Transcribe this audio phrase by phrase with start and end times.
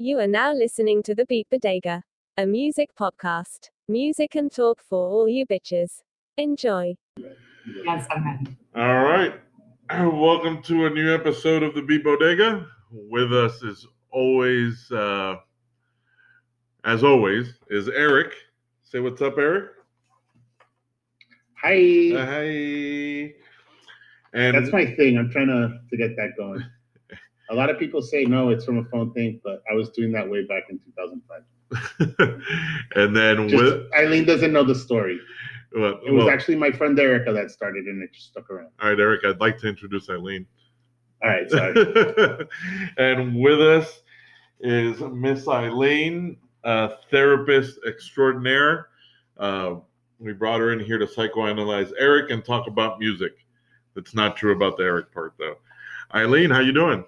[0.00, 2.04] You are now listening to the Beat Bodega,
[2.36, 3.70] a music podcast.
[3.88, 6.02] Music and talk for all you bitches.
[6.36, 6.94] Enjoy.
[7.84, 8.56] Yes, I'm.
[8.76, 9.34] All right.
[9.90, 12.64] Welcome to a new episode of the Beat Bodega.
[12.92, 15.34] With us is always, uh,
[16.84, 18.34] as always, is Eric.
[18.84, 19.72] Say what's up, Eric.
[21.60, 22.12] Hi.
[22.14, 23.34] Uh, hi.
[24.32, 25.18] And That's my thing.
[25.18, 26.64] I'm trying to, to get that going.
[27.50, 30.12] A lot of people say no, it's from a phone thing, but I was doing
[30.12, 31.42] that way back in 2005.
[32.94, 35.18] and then Just, with Eileen doesn't know the story.
[35.74, 38.68] well, It was well, actually my friend Erica that started, and it just stuck around.
[38.80, 39.24] all right, Eric.
[39.24, 40.46] I'd like to introduce Eileen.
[41.22, 41.74] All right, sorry.
[42.98, 44.02] and with us
[44.60, 48.88] is Miss Eileen, a therapist extraordinaire.
[49.38, 49.76] Uh,
[50.18, 53.32] we brought her in here to psychoanalyze Eric and talk about music.
[53.94, 55.56] That's not true about the Eric part, though.
[56.14, 57.04] Eileen, how you doing?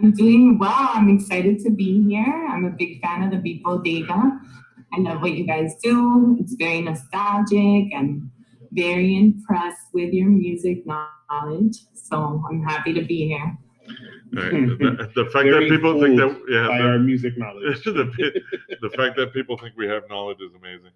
[0.00, 0.90] I'm doing well.
[0.94, 2.46] I'm excited to be here.
[2.50, 4.40] I'm a big fan of the Beat Bodega.
[4.92, 6.36] I love what you guys do.
[6.38, 8.30] It's very nostalgic and
[8.72, 11.76] very impressed with your music knowledge.
[11.94, 13.56] So I'm happy to be here.
[14.36, 17.82] All right, the, the fact that people think that yeah, By the- our music knowledge.
[17.84, 18.42] the,
[18.82, 20.90] the fact that people think we have knowledge is amazing.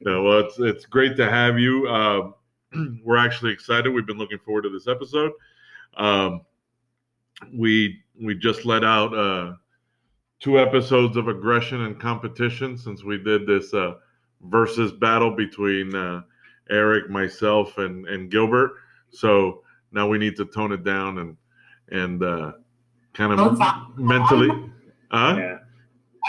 [0.00, 1.86] No, well, it's it's great to have you.
[1.86, 2.32] Uh,
[3.04, 3.90] we're actually excited.
[3.90, 5.32] We've been looking forward to this episode.
[5.96, 6.42] Um,
[7.54, 9.54] we we just let out uh,
[10.40, 13.94] two episodes of aggression and competition since we did this uh,
[14.42, 16.22] versus battle between uh,
[16.70, 18.72] Eric, myself, and and Gilbert.
[19.10, 21.36] So now we need to tone it down and
[21.90, 22.52] and uh,
[23.14, 24.50] kind of Those are- mentally.
[25.10, 25.36] Huh?
[25.38, 25.58] Yeah.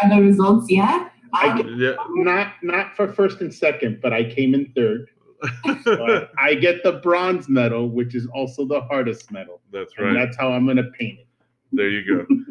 [0.03, 1.11] Are the results yet?
[1.33, 1.95] I get- Yeah.
[2.11, 5.09] Not not for first and second, but I came in third.
[5.85, 9.61] But I get the bronze medal, which is also the hardest medal.
[9.71, 10.13] That's And right.
[10.25, 11.26] that's how I'm going to paint it.
[11.71, 12.35] There you go.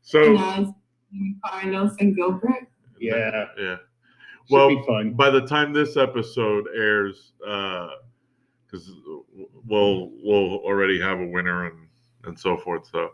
[0.00, 0.64] So uh,
[1.44, 2.66] Carlos and Gilbert.
[2.98, 3.44] Yeah.
[3.58, 3.76] yeah.
[4.48, 5.10] Should Well.
[5.10, 7.88] By the time this episode airs, uh,
[8.64, 8.90] because
[9.66, 11.88] we'll we'll already have a winner and
[12.24, 12.88] and so forth.
[12.90, 13.10] So,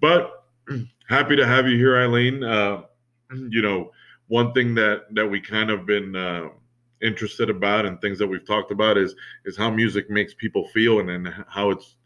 [0.00, 0.44] but
[1.08, 2.42] happy to have you here, Eileen.
[2.42, 2.82] Uh,
[3.48, 3.92] you know,
[4.28, 6.48] one thing that that we kind of been uh,
[7.02, 11.00] interested about and things that we've talked about is is how music makes people feel
[11.00, 11.96] and then how it's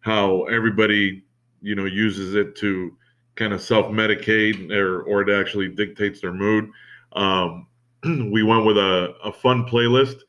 [0.00, 1.22] how everybody
[1.60, 2.96] you know uses it to
[3.36, 6.70] kind of self medicate or or it actually dictates their mood.
[7.12, 7.66] Um,
[8.04, 10.20] we went with a, a fun playlist.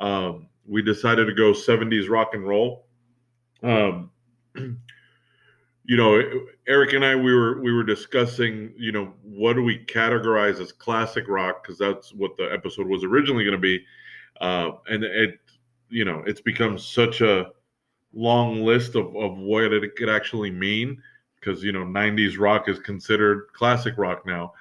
[0.00, 2.86] Um, we decided to go 70s rock and roll.
[3.62, 4.10] Um,
[4.54, 6.20] you know,
[6.66, 10.72] Eric and I we were we were discussing, you know, what do we categorize as
[10.72, 13.84] classic rock because that's what the episode was originally going to be.
[14.40, 15.38] Uh, and it,
[15.88, 17.52] you know, it's become such a
[18.16, 21.00] long list of, of what it could actually mean
[21.38, 24.52] because you know 90s rock is considered classic rock now.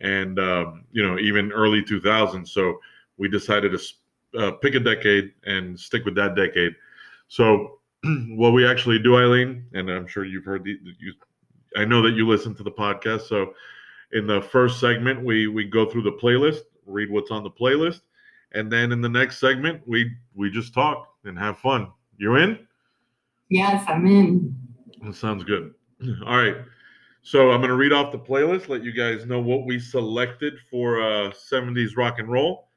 [0.00, 2.78] And um, you know even early 2000s so
[3.18, 6.74] we decided to uh, pick a decade and stick with that decade.
[7.28, 7.78] So
[8.28, 11.12] what we actually do eileen and i'm sure you've heard the, you
[11.76, 13.52] i know that you listen to the podcast so
[14.12, 18.00] in the first segment we we go through the playlist read what's on the playlist
[18.52, 21.90] and then in the next segment we we just talk and have fun.
[22.16, 22.58] You in
[23.50, 24.56] Yes, I'm in.
[25.02, 25.74] that sounds good.
[26.26, 26.56] All right.
[27.22, 30.54] So I'm going to read off the playlist, let you guys know what we selected
[30.70, 32.68] for uh, 70s rock and roll.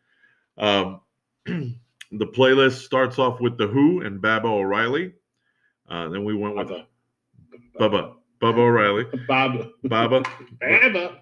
[0.57, 0.99] Um,
[1.45, 1.77] the
[2.11, 5.13] playlist starts off with The Who and Baba O'Riley.
[5.87, 6.85] Uh, then we went with Bubba.
[7.79, 9.69] Bubba, Bubba O'Reilly, Baba.
[9.83, 10.23] Baba.
[10.59, 11.21] Baba.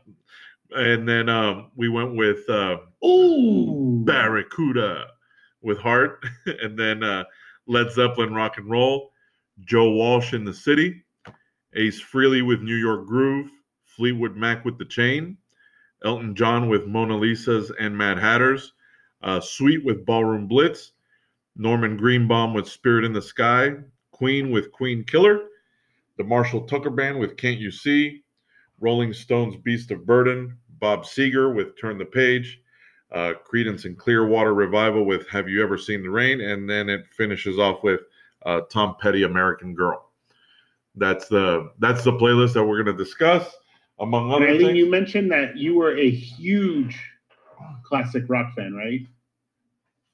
[0.71, 4.01] And then um, we went with uh, Ooh.
[4.05, 5.07] Barracuda
[5.61, 6.25] with Heart.
[6.45, 7.25] and then uh,
[7.67, 9.11] Led Zeppelin Rock and Roll.
[9.59, 11.03] Joe Walsh in the City,
[11.73, 13.49] Ace Frehley with New York Groove,
[13.85, 15.37] Fleetwood Mac with The Chain,
[16.03, 18.73] Elton John with Mona Lisa's and Mad Hatters,
[19.21, 20.93] uh, Sweet with Ballroom Blitz,
[21.55, 23.73] Norman Greenbaum with Spirit in the Sky,
[24.11, 25.47] Queen with Queen Killer,
[26.17, 28.23] the Marshall Tucker Band with Can't You See,
[28.79, 32.61] Rolling Stones Beast of Burden, Bob Seger with Turn the Page,
[33.11, 37.05] uh, Creedence and Clearwater Revival with Have You Ever Seen the Rain, and then it
[37.15, 38.01] finishes off with
[38.45, 40.09] uh, Tom Petty, American Girl.
[40.95, 43.49] That's the that's the playlist that we're going to discuss,
[43.99, 44.77] among And other Eileen, things.
[44.77, 46.99] you mentioned that you were a huge
[47.83, 49.01] classic rock fan, right?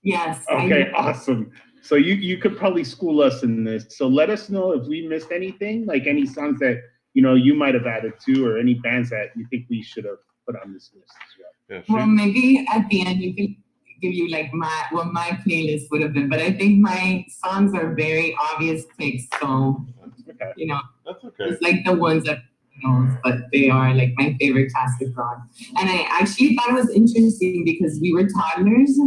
[0.04, 0.46] Yes.
[0.52, 1.52] Okay, awesome.
[1.82, 3.98] So you you could probably school us in this.
[3.98, 6.82] So let us know if we missed anything, like any songs that
[7.14, 10.06] you know you might have added to, or any bands that you think we should
[10.06, 11.84] have put on this list as well.
[11.88, 13.58] Yeah, Well, maybe at the end you can
[14.02, 17.74] give you like my what my playlist would have been, but I think my songs
[17.74, 19.24] are very obvious picks.
[19.40, 19.86] So
[20.30, 20.52] Okay.
[20.58, 21.46] you know, that's okay.
[21.46, 22.40] it's like the ones that
[22.84, 25.40] knows, but they are like my favorite classic rock.
[25.78, 29.00] And I actually thought it was interesting because we were toddlers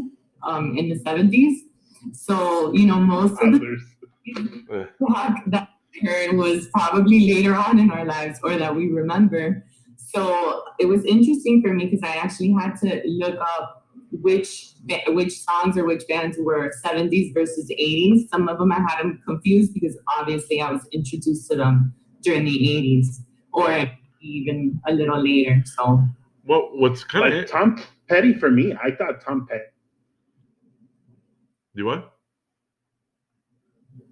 [0.42, 1.54] um, in the 70s.
[2.12, 3.78] So, you know, most of the
[4.34, 4.88] Toddlers.
[5.00, 9.64] rock that we heard was probably later on in our lives or that we remember.
[9.96, 13.79] So it was interesting for me because I actually had to look up
[14.12, 14.72] which
[15.08, 18.28] which songs or which bands were 70s versus 80s.
[18.28, 22.44] Some of them I had them confused because obviously I was introduced to them during
[22.44, 23.18] the 80s
[23.52, 23.90] or
[24.22, 25.62] even a little later.
[25.76, 26.02] So
[26.44, 29.64] Well, what's kind Like of Tom Petty for me, I thought Tom Petty.
[31.74, 32.12] you what?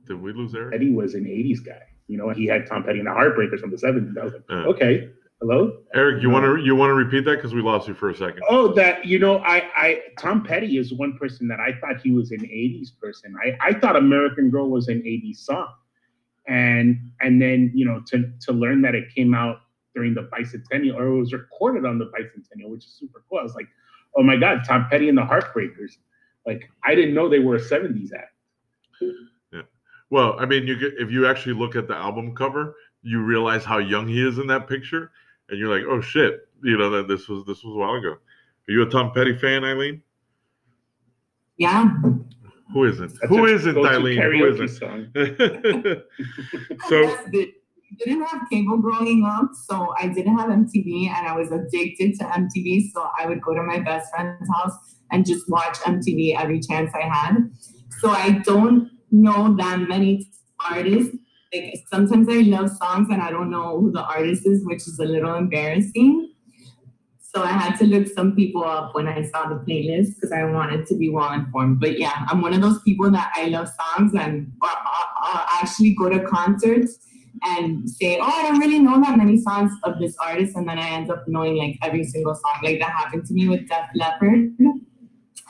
[0.06, 0.73] Did we lose Eric?
[0.73, 1.81] Petty was an 80s guy.
[2.06, 4.17] You know, he had Tom Petty and the Heartbreakers from the 70s.
[4.19, 4.69] I was like, Uh.
[4.71, 5.79] okay, hello?
[5.94, 8.14] Eric, you want to you want to repeat that because we lost you for a
[8.14, 8.43] second.
[8.49, 12.11] Oh, that, you know, I, I, Tom Petty is one person that I thought he
[12.11, 13.35] was an 80s person.
[13.43, 15.69] I, I thought American Girl was an 80s song.
[16.46, 19.61] And, and then, you know, to, to learn that it came out
[19.94, 23.38] during the bicentennial or it was recorded on the bicentennial, which is super cool.
[23.38, 23.69] I was like,
[24.17, 25.99] oh my God, Tom Petty and the Heartbreakers.
[26.46, 28.32] Like, I didn't know they were a 70s act.
[29.52, 29.62] Yeah.
[30.08, 33.64] Well, I mean, you get, if you actually look at the album cover, you realize
[33.64, 35.11] how young he is in that picture,
[35.49, 38.11] and you're like, oh shit, you know that this was this was a while ago.
[38.12, 40.03] Are you a Tom Petty fan, Eileen?
[41.56, 41.89] yeah,
[42.73, 43.12] Who isn't?
[43.21, 44.21] That's Who a isn't, Eileen?
[44.23, 44.79] Who karaoke isn't?
[44.79, 45.09] song.
[46.89, 51.27] so Yes, but I didn't have cable growing up, so I didn't have MTV, and
[51.27, 52.93] I was addicted to MTV.
[52.93, 54.75] So I would go to my best friend's house
[55.11, 57.50] and just watch MTV every chance I had.
[58.00, 60.31] So I don't know that many
[60.71, 61.17] artists.
[61.53, 64.99] Like sometimes I love songs and I don't know who the artist is, which is
[64.99, 66.33] a little embarrassing.
[67.21, 70.45] So I had to look some people up when I saw the playlist because I
[70.45, 71.81] wanted to be well informed.
[71.81, 74.77] But yeah, I'm one of those people that I love songs and I'll,
[75.23, 76.99] I'll actually go to concerts
[77.43, 80.79] and say, oh, I don't really know that many songs of this artist, and then
[80.79, 82.61] I end up knowing like every single song.
[82.62, 84.83] Like that happened to me with Def Leppard, and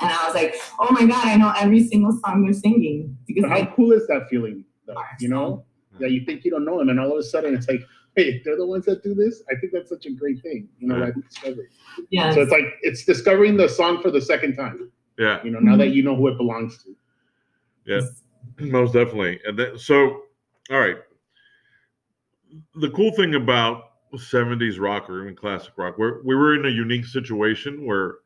[0.00, 3.60] I was like, oh my god, I know every single song they're singing because how
[3.60, 5.00] like, cool is that feeling, though?
[5.20, 5.64] You know.
[6.00, 7.80] That you think you don't know them, and all of a sudden it's like,
[8.16, 9.42] hey, they're the ones that do this.
[9.50, 11.06] I think that's such a great thing, you know, Yeah.
[11.06, 11.68] that discovery.
[12.10, 14.90] yeah, So it's like it's discovering the song for the second time.
[15.18, 15.94] yeah, You know, now that mm-hmm.
[15.94, 16.94] you know who it belongs to.
[17.86, 18.00] yeah,
[18.58, 19.40] most definitely.
[19.46, 20.22] And then so,
[20.70, 20.96] all right.
[22.76, 23.84] The cool thing about
[24.14, 28.16] 70s rock or even classic rock, where we were in a unique situation where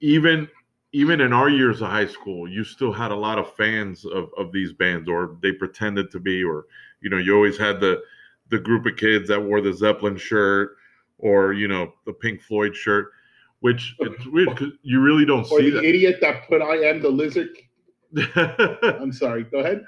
[0.00, 0.48] even
[0.96, 4.30] even in our years of high school, you still had a lot of fans of,
[4.38, 6.64] of these bands, or they pretended to be, or
[7.02, 8.00] you know, you always had the
[8.48, 10.70] the group of kids that wore the Zeppelin shirt
[11.18, 13.10] or you know the Pink Floyd shirt,
[13.60, 17.02] which it's weird because you really don't Or see the idiot that put I am
[17.02, 17.50] the lizard.
[18.98, 19.44] I'm sorry.
[19.44, 19.84] Go ahead.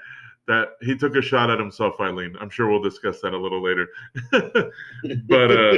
[0.47, 2.35] that he took a shot at himself, Eileen.
[2.39, 3.87] I'm sure we'll discuss that a little later.
[4.31, 5.77] but uh,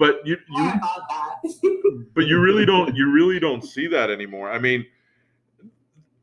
[0.00, 1.08] but you you Sorry about
[1.42, 2.06] that.
[2.14, 4.50] but you really don't you really don't see that anymore.
[4.50, 4.84] I mean,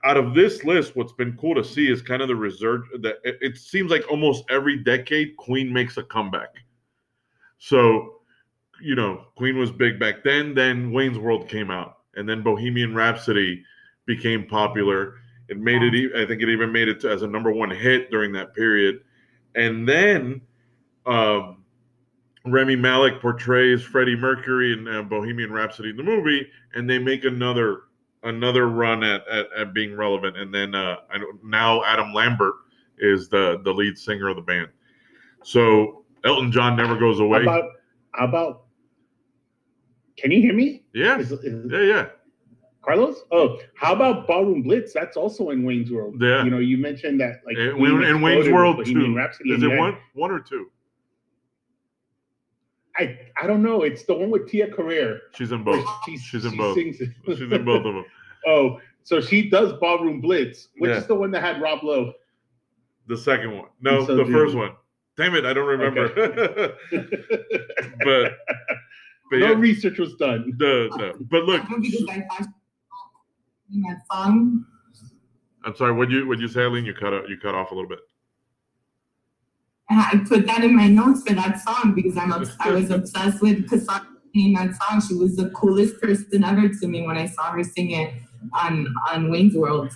[0.03, 3.17] out of this list, what's been cool to see is kind of the research that
[3.23, 6.55] it, it seems like almost every decade Queen makes a comeback.
[7.59, 8.21] So,
[8.81, 12.95] you know, Queen was big back then, then Wayne's World came out, and then Bohemian
[12.95, 13.63] Rhapsody
[14.07, 15.15] became popular.
[15.49, 18.09] It made it I think it even made it to, as a number 1 hit
[18.09, 19.01] during that period.
[19.53, 20.41] And then
[21.05, 21.57] um
[22.51, 27.81] Rami Malek portrays Freddie Mercury in uh, Bohemian Rhapsody, the movie, and they make another
[28.23, 30.37] another run at, at, at being relevant.
[30.37, 32.55] And then uh, I don't, now Adam Lambert
[32.99, 34.69] is the the lead singer of the band.
[35.43, 37.41] So Elton John never goes How away.
[37.43, 37.63] about
[38.13, 38.63] how about?
[40.17, 40.83] Can you hear me?
[40.93, 42.05] yeah, Is, is- yeah, yeah.
[42.83, 43.21] Carlos?
[43.31, 44.93] Oh, how about Ballroom Blitz?
[44.93, 46.15] That's also in Wayne's World.
[46.21, 46.45] Yeah.
[46.45, 48.77] You know, you mentioned that like And, in Wayne's World.
[48.77, 50.71] Rhapsody, Is it one one or two?
[52.99, 53.83] I I don't know.
[53.83, 55.19] It's the one with Tia Carrere.
[55.35, 55.85] She's in both.
[56.05, 56.75] She, She's in she both.
[56.75, 57.09] Sings it.
[57.25, 58.05] She's in both of them.
[58.45, 60.97] Oh, so she does Ballroom Blitz, which Yeah.
[60.97, 62.13] is the one that had Rob Lowe.
[63.07, 63.67] The second one.
[63.81, 64.71] No, So the do- first one.
[65.17, 66.07] Damn it, I don't remember.
[66.91, 68.37] but
[69.29, 70.53] but no yeah, research was done.
[70.57, 72.47] the, the but look, I thought
[73.73, 74.65] in that song.
[75.65, 75.91] I'm sorry.
[75.91, 76.85] What you what you say, Eileen?
[76.85, 77.99] You cut out, you cut off a little bit.
[79.89, 83.41] I put that in my notes for that song because I'm obs- I was obsessed
[83.41, 85.01] with Cassandra in that song.
[85.07, 88.13] She was the coolest person ever to me when I saw her sing it
[88.53, 89.91] on on Wayne's World.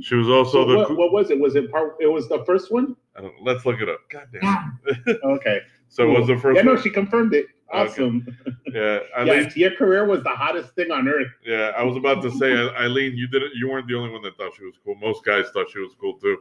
[0.00, 0.76] She was also So the.
[0.78, 1.38] what, what was it?
[1.38, 1.96] Was it part?
[2.00, 2.96] It was the first one.
[3.16, 4.00] I don't, let's look it up.
[4.10, 4.78] God damn.
[5.06, 5.60] Yeah, Okay.
[5.88, 7.46] So it was the first Yeah, no, she confirmed it.
[7.72, 8.26] Awesome.
[8.66, 9.50] Yeah, Yeah, Eileen.
[9.50, 11.28] Tia Carrere was the hottest thing on earth.
[11.44, 13.52] Yeah, I was about to say, Eileen, you didn't.
[13.54, 14.96] You weren't the only one that thought she was cool.
[14.96, 16.38] Most guys thought she was cool too.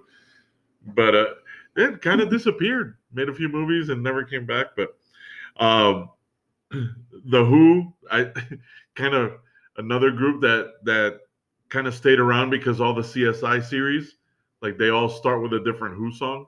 [0.87, 1.25] But uh,
[1.75, 2.97] it kind of disappeared.
[3.13, 4.67] made a few movies and never came back.
[4.75, 4.95] But
[5.57, 6.09] um,
[6.71, 8.31] the Who, I
[8.95, 9.33] kind of
[9.77, 11.19] another group that that
[11.69, 14.15] kind of stayed around because all the CSI series,
[14.61, 16.45] like they all start with a different Who song,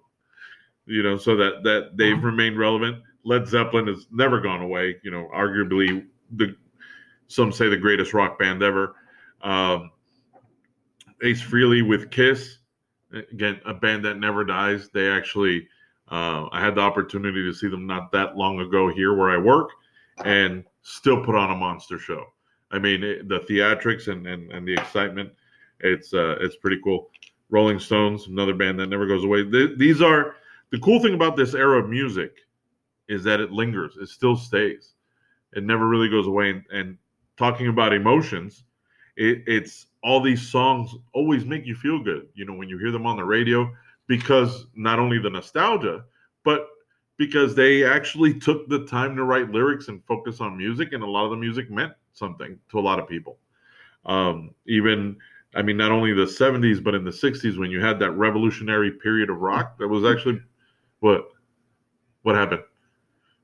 [0.85, 3.03] you know, so that that they've remained relevant.
[3.23, 6.55] Led Zeppelin has never gone away, you know, arguably the
[7.27, 8.95] some say the greatest rock band ever.
[9.41, 9.91] Um,
[11.23, 12.56] Ace Frehley with Kiss,
[13.11, 14.89] again, a band that never dies.
[14.89, 15.67] They actually,
[16.09, 19.37] uh, I had the opportunity to see them not that long ago here where I
[19.37, 19.71] work,
[20.25, 22.25] and still put on a monster show.
[22.71, 25.31] I mean, it, the theatrics and, and and the excitement,
[25.79, 27.09] it's uh, it's pretty cool.
[27.49, 29.43] Rolling Stones, another band that never goes away.
[29.43, 30.35] Th- these are
[30.71, 32.39] the cool thing about this era of music
[33.07, 33.95] is that it lingers.
[33.95, 34.95] It still stays.
[35.53, 36.49] It never really goes away.
[36.49, 36.97] And, and
[37.37, 38.65] talking about emotions,
[39.17, 42.27] it, it's all these songs always make you feel good.
[42.35, 43.69] You know, when you hear them on the radio,
[44.05, 46.05] because not only the nostalgia,
[46.45, 46.67] but
[47.17, 51.07] because they actually took the time to write lyrics and focus on music, and a
[51.07, 53.39] lot of the music meant something to a lot of people.
[54.05, 55.17] Um, even,
[55.55, 58.91] I mean, not only the 70s, but in the 60s, when you had that revolutionary
[58.91, 60.39] period of rock, that was actually
[60.99, 61.27] what
[62.21, 62.61] what happened.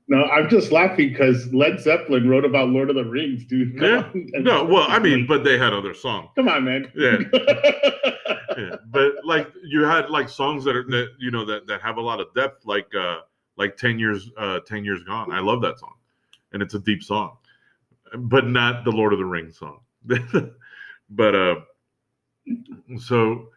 [0.06, 3.78] No, I'm just laughing because Led Zeppelin wrote about Lord of the Rings, dude.
[3.78, 3.98] Come Yeah.
[4.38, 4.42] on.
[4.44, 6.28] No, well, I mean, but they had other songs.
[6.36, 6.90] come on, man.
[6.94, 7.18] Yeah.
[8.56, 11.96] Yeah, but like you had like songs that are that you know that that have
[11.96, 13.18] a lot of depth, like uh
[13.56, 15.32] like ten years uh ten years gone.
[15.32, 15.94] I love that song,
[16.52, 17.36] and it's a deep song,
[18.16, 19.80] but not the Lord of the Rings song.
[21.10, 21.56] but uh,
[22.98, 23.48] so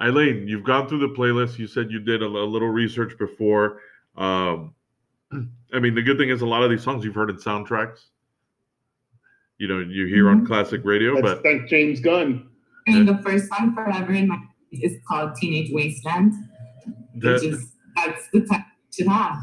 [0.00, 1.56] Eileen, you've gone through the playlist.
[1.60, 3.78] You said you did a, a little research before.
[4.16, 4.74] Um,
[5.72, 8.06] I mean, the good thing is a lot of these songs you've heard in soundtracks.
[9.58, 10.46] You know, you hear on Mhm.
[10.46, 12.48] classic radio, Let's but thank James Gunn.
[12.86, 14.38] And the first song forever in my
[14.72, 16.32] is called Teenage Wasteland,
[17.14, 18.62] which is that's the type
[18.98, 19.36] you should have.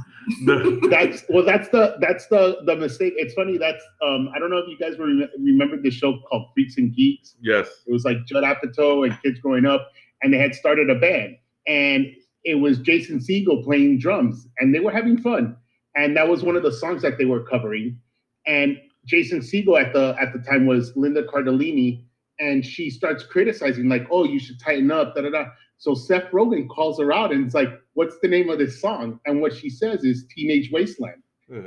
[0.45, 3.13] the, That's well, that's the that's the the mistake.
[3.15, 3.57] It's funny.
[3.57, 6.93] That's um, I don't know if you guys rem- remember the show called Freaks and
[6.93, 7.36] Geeks.
[7.41, 7.83] yes.
[7.88, 9.89] It was like Judd Apatow and kids growing up,
[10.21, 12.07] and they had started a band, and
[12.43, 15.55] it was Jason Segel playing drums, and they were having fun,
[16.00, 18.00] and that was one of the songs that they were covering,
[18.48, 22.03] and Jason Segel at the at the time was Linda Cardellini,
[22.39, 25.46] and she starts criticizing like, "Oh, you should tighten up," da da da.
[25.77, 29.20] So Seth Rogen calls her out and it's like, "What's the name of this song?"
[29.25, 31.22] And what she says is "Teenage Wasteland,"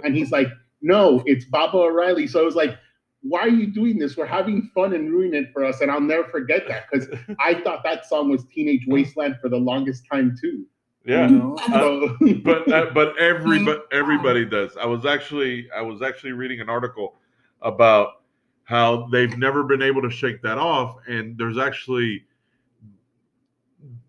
[0.04, 0.48] and he's like,
[0.80, 2.76] "No, it's Baba O'Riley." So I was like.
[3.24, 4.16] Why are you doing this?
[4.16, 7.06] We're having fun and ruining it for us, and I'll never forget that because
[7.38, 10.66] I thought that song was Teenage Wasteland for the longest time too.
[11.04, 11.28] Yeah.
[11.28, 11.56] You know?
[11.56, 14.76] Uh, but uh, but everybody everybody does.
[14.76, 17.16] I was actually I was actually reading an article
[17.60, 18.22] about
[18.64, 22.24] how they've never been able to shake that off, and there's actually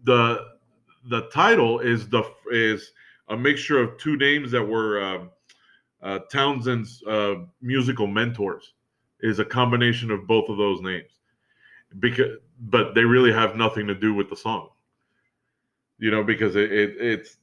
[0.04, 0.46] the
[1.10, 2.92] the title is the is
[3.30, 5.32] a mixture of two names that were um,
[6.02, 8.74] uh, Townshend's uh, musical mentors.
[9.22, 11.10] Is a combination of both of those names,
[12.00, 14.68] because but they really have nothing to do with the song
[16.04, 17.38] you know, because it, it it's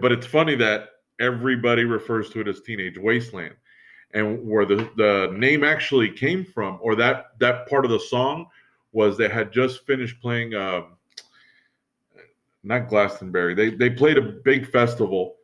[0.00, 0.88] but it's funny that
[1.20, 3.54] everybody refers to it as Teenage Wasteland,
[4.14, 8.46] and where the the name actually came from, or that that part of the song
[8.92, 10.96] was they had just finished playing, um,
[12.62, 13.52] not Glastonbury.
[13.52, 15.34] They they played a big festival,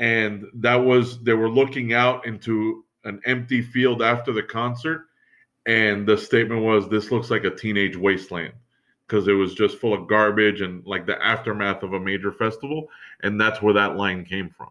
[0.00, 5.04] and that was they were looking out into an empty field after the concert,
[5.66, 8.54] and the statement was, "This looks like a teenage wasteland."
[9.06, 12.88] Because it was just full of garbage and like the aftermath of a major festival
[13.22, 14.70] and that's where that line came from.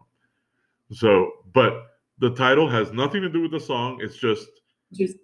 [0.92, 4.48] So but the title has nothing to do with the song it's just
[4.92, 5.16] Just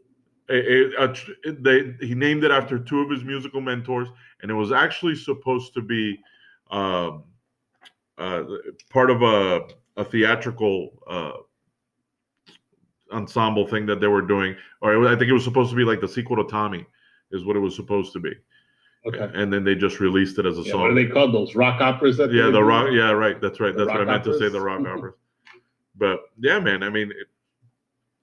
[0.49, 4.09] they he named it after two of his musical mentors
[4.42, 6.19] and it was actually supposed to be
[6.71, 7.25] um,
[8.19, 8.42] uh,
[8.90, 9.61] part of a,
[9.97, 11.33] a theatrical uh,
[13.12, 15.76] ensemble thing that they were doing or it was- i think it was supposed to
[15.76, 16.85] be like the sequel to tommy
[17.31, 18.33] is what it was supposed to be
[19.06, 19.30] okay.
[19.35, 20.80] and then they just released it as a Yeah, song.
[20.82, 21.35] what are they called?
[21.35, 22.88] Those rock operas that yeah, the rock.
[22.92, 23.40] Yeah, right.
[23.40, 23.75] That's right.
[23.75, 24.49] The That's what I meant to say.
[24.49, 25.14] The rock operas.
[25.97, 26.82] But yeah, man.
[26.82, 27.26] I mean, it,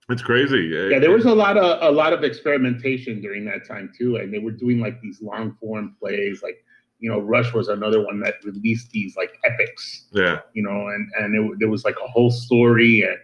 [0.09, 0.71] it's crazy.
[0.91, 4.33] Yeah, there was a lot of a lot of experimentation during that time too, and
[4.33, 6.41] they were doing like these long form plays.
[6.41, 6.65] Like,
[6.99, 10.07] you know, Rush was another one that released these like epics.
[10.11, 13.17] Yeah, You know, and and it, there was like a whole story, and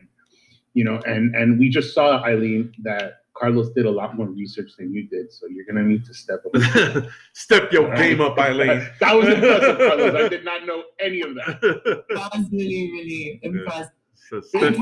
[0.75, 4.71] you know, and and we just saw Eileen that Carlos did a lot more research
[4.77, 7.03] than you did, so you're gonna need to step up.
[7.33, 8.87] step your game up, Eileen.
[9.01, 10.15] that was impressive, Carlos.
[10.15, 11.59] I did not know any of that.
[11.61, 13.91] that was really, really impressed
[14.29, 14.75] So step-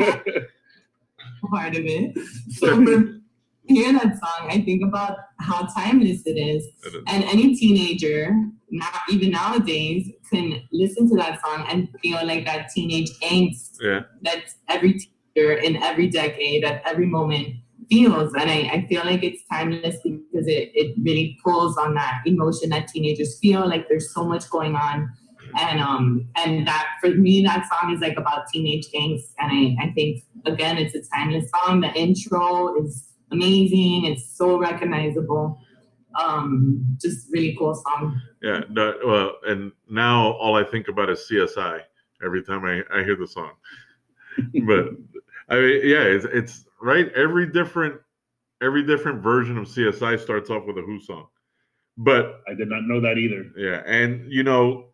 [1.50, 2.18] part of it.
[2.52, 3.22] So for,
[3.66, 6.66] hear that song, I think about how timeless it is.
[6.86, 7.04] It is.
[7.08, 8.36] And any teenager,
[8.70, 14.02] not even nowadays, can listen to that song and feel like that teenage angst Yeah.
[14.24, 17.56] that every teenager in every decade, at every moment
[17.90, 18.34] feels.
[18.34, 22.70] And I, I feel like it's timeless because it, it really pulls on that emotion
[22.70, 25.12] that teenagers feel like there's so much going on.
[25.60, 29.34] And um and that for me that song is like about teenage angst.
[29.40, 31.82] And I, I think again it's a timeless song.
[31.82, 35.60] The intro is amazing, it's so recognizable.
[36.20, 38.20] Um just really cool song.
[38.42, 38.62] Yeah.
[39.06, 41.82] Well, and now all I think about is CSI
[42.24, 43.52] every time I, I hear the song.
[44.66, 44.86] but
[45.50, 47.12] I mean, yeah, it's, it's right.
[47.14, 48.00] Every different
[48.62, 51.28] every different version of CSI starts off with a Who song.
[51.98, 53.52] But I did not know that either.
[53.56, 54.88] yeah, and you know,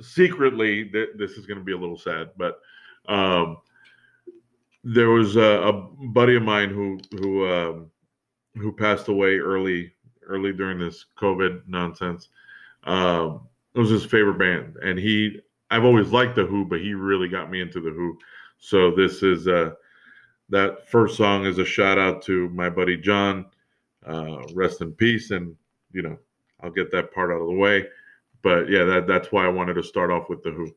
[0.00, 2.58] secretly, th- this is going to be a little sad, but
[3.08, 3.58] um,
[4.82, 7.90] there was a, a buddy of mine who who um,
[8.56, 9.92] who passed away early
[10.26, 12.28] early during this COVID nonsense.
[12.84, 15.40] Um, it was his favorite band, and he
[15.70, 18.18] I've always liked the Who, but he really got me into the Who.
[18.58, 19.72] So this is uh,
[20.48, 23.46] that first song is a shout out to my buddy John.
[24.06, 25.54] Uh, rest in peace, and
[25.92, 26.16] you know
[26.60, 27.86] I'll get that part out of the way.
[28.42, 30.70] But yeah, that that's why I wanted to start off with the Who,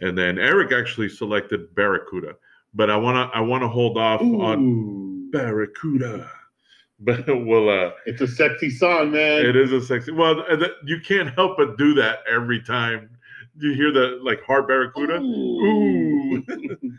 [0.00, 2.36] and then Eric actually selected Barracuda,
[2.74, 6.30] but I wanna I wanna hold off on Barracuda,
[7.00, 9.44] but we'll uh, it's a sexy song, man.
[9.44, 10.12] it is a sexy.
[10.12, 10.44] Well,
[10.84, 13.10] you can't help but do that every time
[13.58, 15.16] you hear the like Heart Barracuda.
[15.16, 16.44] Ooh.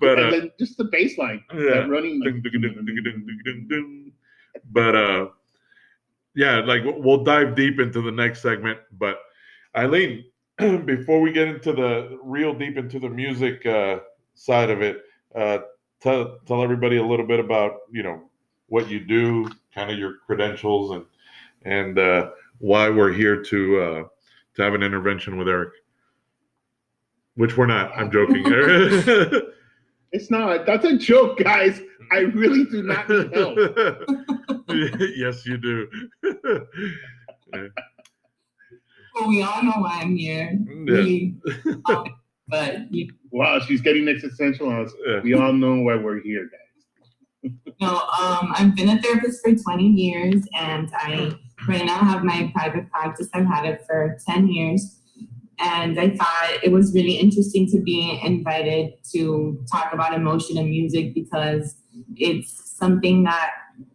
[0.00, 1.74] But uh, just the bass line, yeah.
[1.74, 2.20] that running.
[2.22, 4.12] Dun, dun, dun.
[4.72, 5.28] But uh,
[6.34, 8.78] yeah, like we'll dive deep into the next segment.
[8.98, 9.18] But
[9.76, 10.24] Eileen,
[10.58, 14.00] before we get into the real deep into the music uh,
[14.34, 15.02] side of it,
[15.34, 15.58] uh,
[16.00, 18.22] tell tell everybody a little bit about you know
[18.68, 21.04] what you do, kind of your credentials, and
[21.64, 24.04] and uh, why we're here to uh,
[24.54, 25.72] to have an intervention with Eric.
[27.36, 27.92] Which we're not.
[27.96, 28.44] I'm joking.
[30.12, 30.66] It's not.
[30.66, 31.80] That's a joke, guys.
[32.10, 33.58] I really do not need help.
[35.16, 35.88] yes, you do.
[39.12, 40.56] Well, we all know why I'm here.
[40.66, 40.94] Yeah.
[40.94, 41.34] Really.
[41.86, 42.04] um,
[42.48, 44.92] but you Wow, she's getting existential on us.
[45.06, 45.20] Yeah.
[45.20, 47.52] We all know why we're here, guys.
[47.80, 51.32] no, um, I've been a therapist for 20 years and I
[51.68, 53.28] right now have my private practice.
[53.34, 54.99] I've had it for 10 years.
[55.60, 60.70] And I thought it was really interesting to be invited to talk about emotion and
[60.70, 61.74] music because
[62.16, 63.50] it's something that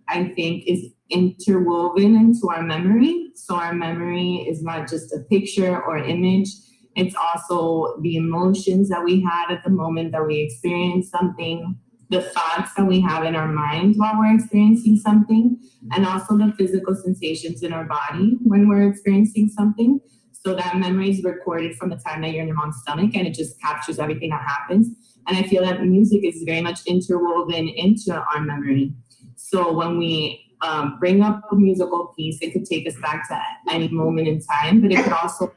[0.08, 3.32] I think is interwoven into our memory.
[3.36, 6.50] So our memory is not just a picture or image,
[6.96, 11.78] it's also the emotions that we had at the moment that we experienced something,
[12.10, 15.60] the thoughts that we have in our mind while we're experiencing something,
[15.92, 20.00] and also the physical sensations in our body when we're experiencing something.
[20.46, 23.26] So that memory is recorded from the time that you're in your mom's stomach and
[23.26, 24.90] it just captures everything that happens.
[25.28, 28.94] And I feel that music is very much interwoven into our memory.
[29.38, 33.42] So when we um, bring up a musical piece, it could take us back to
[33.72, 35.52] any moment in time, but it could also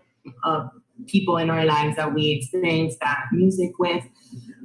[0.44, 0.68] uh,
[1.07, 4.03] people in our lives that we experience that music with.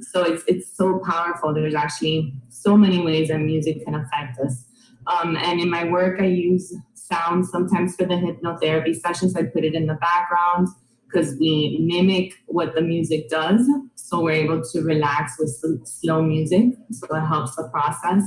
[0.00, 1.52] So it's it's so powerful.
[1.52, 4.64] There's actually so many ways that music can affect us.
[5.06, 6.74] Um, and in my work, I use
[7.10, 9.36] sound sometimes for the hypnotherapy sessions.
[9.36, 10.68] I put it in the background
[11.06, 13.68] because we mimic what the music does.
[13.94, 16.74] So we're able to relax with slow music.
[16.90, 18.24] So it helps the process.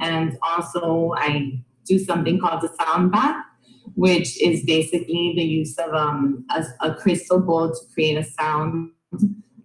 [0.00, 3.44] And also, I do something called the sound bath,
[3.94, 8.90] which is basically the use of um, a, a crystal bowl to create a sound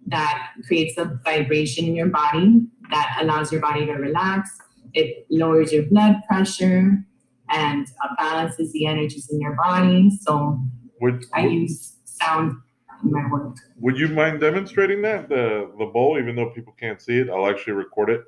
[0.06, 4.50] that creates a vibration in your body that allows your body to relax.
[4.94, 7.04] It lowers your blood pressure
[7.52, 10.10] and uh, balances the energies in your body.
[10.22, 10.58] So
[11.00, 12.56] would I use sound
[13.04, 13.56] in my work.
[13.80, 16.18] would you mind demonstrating that the the bowl?
[16.18, 18.24] Even though people can't see it, I'll actually record it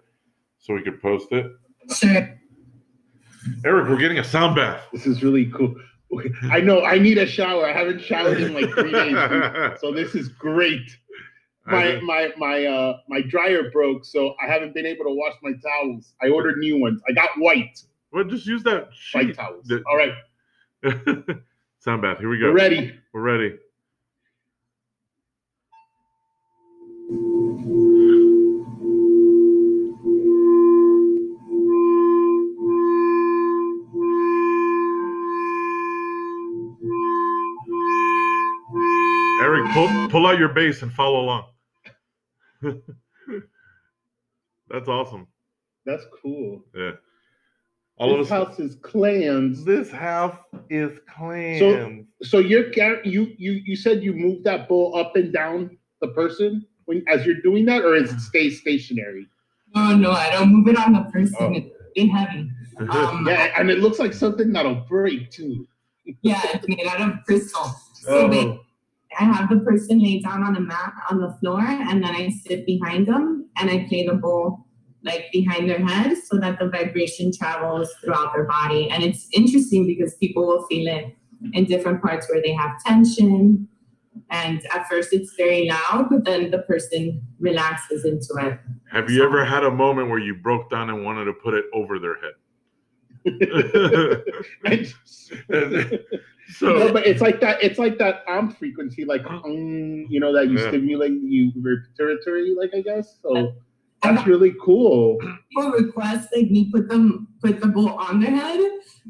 [0.59, 1.53] so we could post it.
[1.95, 2.39] Sure.
[3.65, 4.83] Eric, we're getting a sound bath.
[4.93, 5.75] This is really cool.
[6.13, 7.67] Okay, I know I need a shower.
[7.67, 9.17] I haven't showered in like three days.
[9.81, 10.97] So this is great.
[11.67, 15.53] My my my uh my dryer broke, so I haven't been able to wash my
[15.63, 16.15] towels.
[16.23, 17.01] I ordered new ones.
[17.09, 17.83] I got white
[18.15, 19.35] well, just use that white sheet.
[19.37, 19.67] towels.
[19.67, 20.13] The- All right,
[21.81, 22.19] sound bath.
[22.19, 22.47] Here we go.
[22.47, 22.99] we're ready.
[23.13, 23.57] We're ready.
[39.41, 41.45] Eric, pull pull out your bass and follow along.
[44.69, 45.27] That's awesome.
[45.85, 46.65] That's cool.
[46.75, 46.93] Yeah.
[47.97, 48.49] All of this us.
[48.49, 49.65] house is clans.
[49.65, 50.37] This house
[50.69, 51.59] is clean.
[52.21, 52.73] So so you're
[53.05, 57.25] you you you said you move that bull up and down the person when as
[57.25, 59.27] you're doing that, or is it stay stationary?
[59.75, 61.37] No, no, I don't move it on the person.
[61.39, 61.53] Oh.
[61.53, 62.51] It's big heavy.
[62.91, 65.67] Um, Yeah, and it looks like something that'll break too.
[66.23, 67.75] yeah, it's made out of crystal.
[67.95, 68.61] So oh,
[69.19, 72.29] I have the person lay down on a mat on the floor, and then I
[72.31, 74.64] sit behind them and I play the bowl
[75.05, 78.89] like behind their head so that the vibration travels throughout their body.
[78.91, 81.15] And it's interesting because people will feel it
[81.53, 83.69] in different parts where they have tension.
[84.31, 88.59] And at first it's very loud, but then the person relaxes into it.
[88.91, 91.67] have you ever had a moment where you broke down and wanted to put it
[91.75, 92.33] over their head?
[94.65, 94.95] And-
[96.57, 97.63] so no, but it's like that.
[97.63, 100.69] It's like that arm frequency, like um, you know, that you Yeah.
[100.69, 103.19] stimulate you respiratory, like I guess.
[103.23, 103.49] So And
[104.05, 105.19] that's really cool.
[105.51, 108.61] people request like me put them put the bowl on their head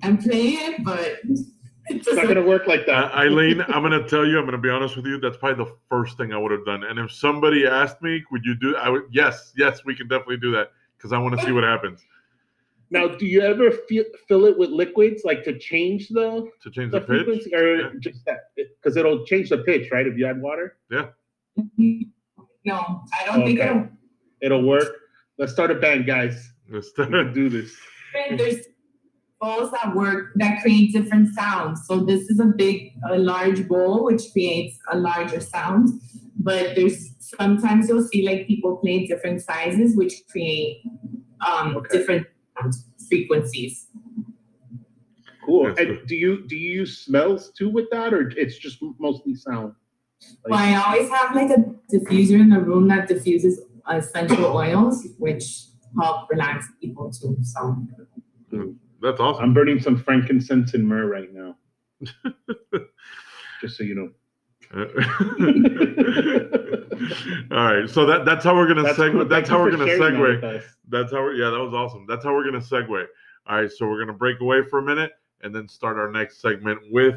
[0.03, 1.41] and play it, but it
[1.89, 3.15] It's not gonna work like Uh, that.
[3.15, 5.19] Eileen, I'm gonna tell you, I'm gonna be honest with you.
[5.21, 6.85] That's probably the first thing I would have done.
[6.85, 8.77] And if somebody asked me, would you do?
[8.77, 9.03] I would.
[9.13, 12.01] Yes, yes, we can definitely do that because I want to see what happens
[12.91, 16.91] Now, do you ever feel, fill it with liquids, like to change the to change
[16.93, 17.25] the the pitch.
[17.25, 17.91] frequency, or Yeah.
[18.01, 18.41] just that?
[18.57, 20.07] Because it'll change the pitch, right?
[20.07, 21.09] If you add water, yeah.
[22.65, 23.69] no, I don't think Okay.
[23.71, 23.89] it'll
[24.45, 24.89] it'll work.
[25.39, 26.35] Let's start a band, guys.
[26.71, 27.73] Let's We can do this.
[28.29, 28.61] And there's
[29.41, 31.81] bowls that work that create different sounds.
[31.89, 35.89] So this is a big, a large bowl which creates a larger sound.
[36.39, 40.83] But there's sometimes you'll see like people play different sizes which create
[41.47, 41.99] um, Okay.
[41.99, 42.27] different
[43.09, 43.89] frequencies.
[45.45, 45.65] Cool.
[45.67, 46.07] That's And good.
[46.07, 49.75] do you do you use smells too with that, or it's just mostly sound?
[50.49, 51.61] Well, I always have like a
[51.93, 55.45] diffuser in the room that diffuses essential oils, which
[56.01, 57.37] help relax people too.
[57.43, 57.77] So
[59.03, 59.45] That's awesome.
[59.45, 61.57] I'm burning some frankincense and myrrh right now.
[63.61, 64.11] just so you know.
[64.75, 64.81] All
[67.65, 69.13] right, so that that's how we're gonna That's segue.
[69.13, 69.25] cool.
[69.25, 70.63] That's Thank how we're gonna sharing that segue.
[70.89, 72.07] That's how we're yeah, that was awesome.
[72.09, 73.07] That's how we're gonna segue.
[73.47, 76.41] All right, so we're gonna break away for a minute and then start our next
[76.41, 77.15] segment with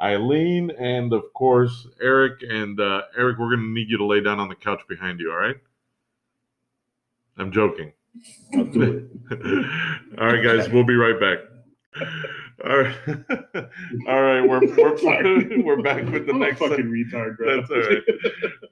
[0.00, 2.42] Eileen and of course Eric.
[2.48, 5.32] And uh, Eric, we're gonna need you to lay down on the couch behind you.
[5.32, 5.56] All right?
[7.38, 7.92] I'm joking.
[8.54, 8.82] I'll do
[9.30, 9.68] it.
[10.18, 11.38] all right, guys, we'll be right back.
[12.64, 12.96] All right,
[14.08, 16.58] all right, we're we're, we're back with the I'm next.
[16.58, 17.60] fucking retard, bro.
[17.60, 18.02] That's all right.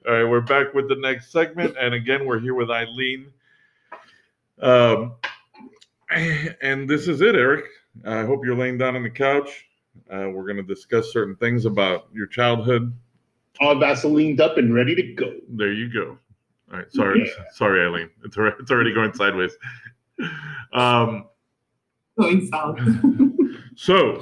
[0.07, 3.31] All right, we're back with the next segment, and again, we're here with Eileen.
[4.61, 5.15] Um,
[6.09, 7.65] and this is it, Eric.
[8.05, 9.65] I hope you're laying down on the couch.
[10.09, 12.93] Uh, we're going to discuss certain things about your childhood.
[13.59, 15.33] All Vaselined up and ready to go.
[15.49, 16.17] There you go.
[16.71, 17.43] All right, sorry, Yeah.
[17.53, 18.09] sorry, Eileen.
[18.23, 19.51] It's already, it's already going sideways.
[20.73, 21.27] Um,
[22.17, 22.79] going south.
[23.75, 24.21] so,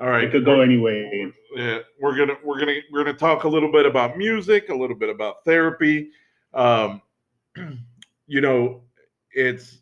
[0.00, 1.30] all right, It could go anyway.
[1.56, 4.96] yeah, we're gonna we're gonna we're gonna talk a little bit about music, a little
[4.96, 6.10] bit about therapy.
[6.54, 7.02] Um,
[8.26, 8.82] you know,
[9.32, 9.78] it's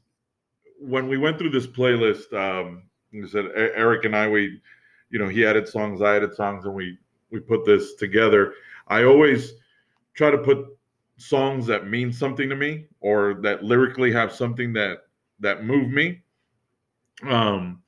[0.81, 2.33] when we went through this playlist.
[2.33, 2.85] Um,
[3.15, 4.61] like I said Eric and I, we,
[5.11, 6.99] you know, he added songs, I added songs, and we
[7.31, 8.55] we put this together.
[8.89, 9.53] I always
[10.15, 10.67] try to put
[11.23, 15.05] songs that mean something to me or that lyrically have something that
[15.41, 16.23] that move me.
[17.29, 17.83] Um,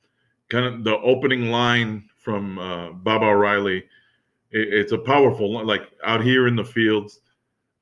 [0.49, 3.85] kind of the opening line from uh, Baba O'Riley.
[4.51, 5.65] It, it's a powerful.
[5.65, 7.19] Like out here in the fields,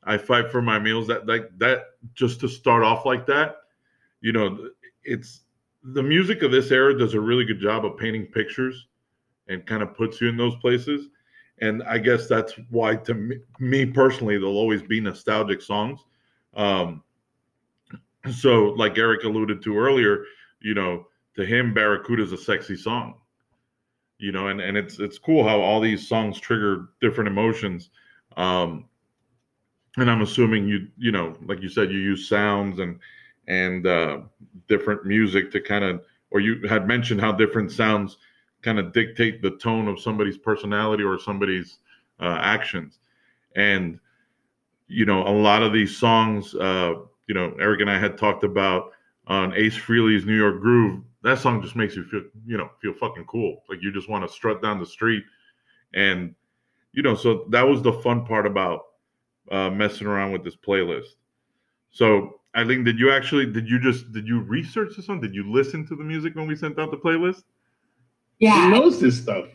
[0.03, 1.07] I fight for my meals.
[1.07, 3.57] That like that just to start off like that,
[4.21, 4.69] you know,
[5.03, 5.41] it's
[5.83, 8.87] the music of this era does a really good job of painting pictures
[9.49, 11.09] and kind of puts you in those places.
[11.61, 15.99] And I guess that's why, to me, me personally, there'll always be nostalgic songs.
[16.55, 17.03] Um,
[18.31, 20.25] so, like Eric alluded to earlier,
[20.61, 23.15] you know, to him, Barracuda is a sexy song.
[24.17, 27.89] You know, and, and it's it's cool how all these songs trigger different emotions.
[28.37, 28.85] Um,
[29.97, 32.99] and I'm assuming you you know, like you said, you use sounds and
[33.47, 34.19] and uh,
[34.67, 38.17] different music to kind of, or you had mentioned how different sounds
[38.63, 41.80] kind of dictate the tone of somebody's personality or somebody's
[42.19, 42.99] uh, actions.
[43.56, 43.99] And
[44.88, 46.93] you know, a lot of these songs, uh,
[47.28, 48.91] you know, Eric and I had talked about
[49.28, 51.02] on Ace Frehley's New York Groove.
[51.23, 53.63] That song just makes you feel, you know, feel fucking cool.
[53.69, 55.23] Like you just want to strut down the street,
[55.93, 56.36] and
[56.91, 58.82] you know, so that was the fun part about
[59.52, 61.15] uh, messing around with this playlist.
[61.91, 65.21] So, Eileen, did you actually, did you just, did you research this song?
[65.21, 67.43] Did you listen to the music when we sent out the playlist?
[68.39, 69.46] He Yeah, knows this stuff.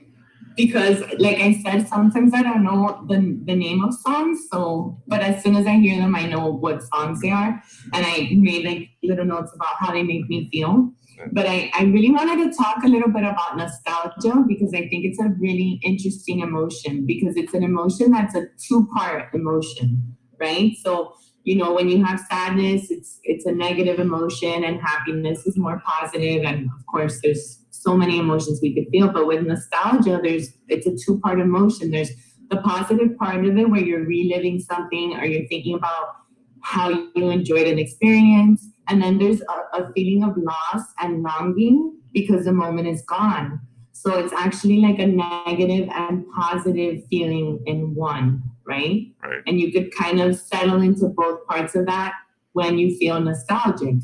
[0.57, 4.41] because like I said, sometimes I don't know the, the name of songs.
[4.51, 7.62] So, but as soon as I hear them, I know what songs they are.
[7.93, 10.93] And I made like little notes about how they make me feel.
[11.33, 15.05] But I, I really wanted to talk a little bit about nostalgia because I think
[15.05, 20.73] it's a really interesting emotion because it's an emotion that's a two part emotion, right?
[20.83, 21.14] So,
[21.45, 25.83] you know, when you have sadness, it's it's a negative emotion and happiness is more.
[26.14, 29.09] And of course, there's so many emotions we could feel.
[29.09, 31.91] But with nostalgia, there's it's a two part emotion.
[31.91, 32.11] There's
[32.51, 36.17] the positive part of it where you're reliving something or you're thinking about
[36.62, 38.67] how you enjoyed an experience.
[38.88, 43.61] And then there's a, a feeling of loss and longing because the moment is gone.
[43.93, 49.12] So it's actually like a negative and positive feeling in one, right?
[49.23, 49.43] Right.
[49.47, 52.14] And you could kind of settle into both parts of that
[52.53, 53.97] when you feel nostalgic.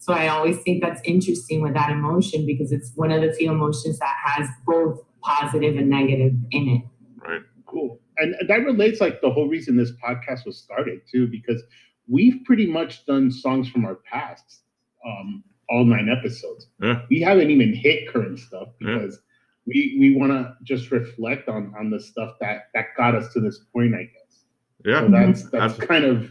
[0.00, 3.52] So I always think that's interesting with that emotion because it's one of the few
[3.52, 6.82] emotions that has both positive and negative in it.
[7.22, 7.42] Right.
[7.66, 8.00] Cool.
[8.16, 11.62] And that relates like the whole reason this podcast was started too, because
[12.08, 14.62] we've pretty much done songs from our past,
[15.06, 16.68] um, all nine episodes.
[16.82, 17.02] Yeah.
[17.10, 18.94] We haven't even hit current stuff Yeah.
[19.00, 19.20] because
[19.66, 23.40] we we want to just reflect on on the stuff that that got us to
[23.40, 24.44] this point, I guess.
[24.86, 25.00] Yeah.
[25.00, 25.86] So that's that's Absolutely.
[25.86, 26.30] kind of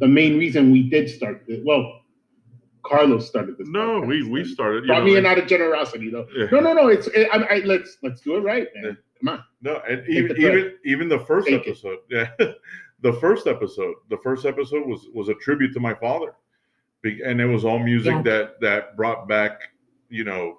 [0.00, 1.60] the main reason we did start this.
[1.66, 1.99] Well,
[2.90, 3.68] Carlos started this.
[3.68, 4.84] No, we podcast we and started.
[4.84, 6.26] You Brought know, me in out of generosity, though.
[6.36, 6.46] Yeah.
[6.52, 6.88] No, no, no.
[6.88, 8.84] It's I, I, let's let's do it right, man.
[8.84, 8.92] Yeah.
[9.20, 9.44] Come on.
[9.62, 11.70] No, and Take even the even even the first Take it.
[11.70, 12.28] episode, yeah,
[13.00, 16.34] the first episode, the first episode was was a tribute to my father,
[17.02, 18.22] Be- and it was all music Yeah.
[18.22, 19.60] that that brought back,
[20.08, 20.58] you know,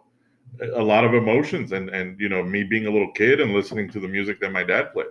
[0.61, 3.51] a a lot of emotions, and and you know, me being a little kid and
[3.53, 5.07] listening to the music that my dad played.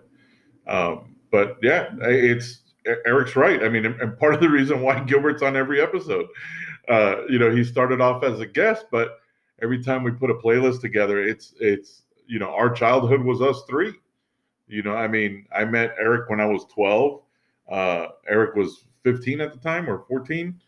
[0.68, 2.60] Um, but yeah, it's
[3.04, 3.62] Eric's right.
[3.64, 6.26] I mean, and- and part of the reason why Gilbert's on every episode,
[6.88, 9.20] uh, you know, he started off as a guest, but
[9.62, 13.62] every time we put a playlist together, it's it's you know, our childhood was us
[13.68, 13.92] three.
[14.68, 17.22] You know, I mean, I met Eric when I was 12.
[17.68, 20.60] Uh, Eric was 15 at the time or 14,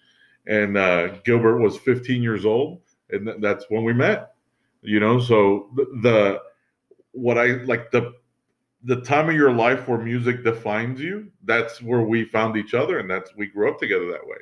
[0.49, 4.35] and uh, Gilbert was 15 years old, and th- that's when we met.
[4.83, 6.41] You know, so the, the
[7.13, 8.15] what I like the
[8.85, 11.31] the time of your life where music defines you.
[11.45, 14.39] That's where we found each other, and that's we grew up together that way.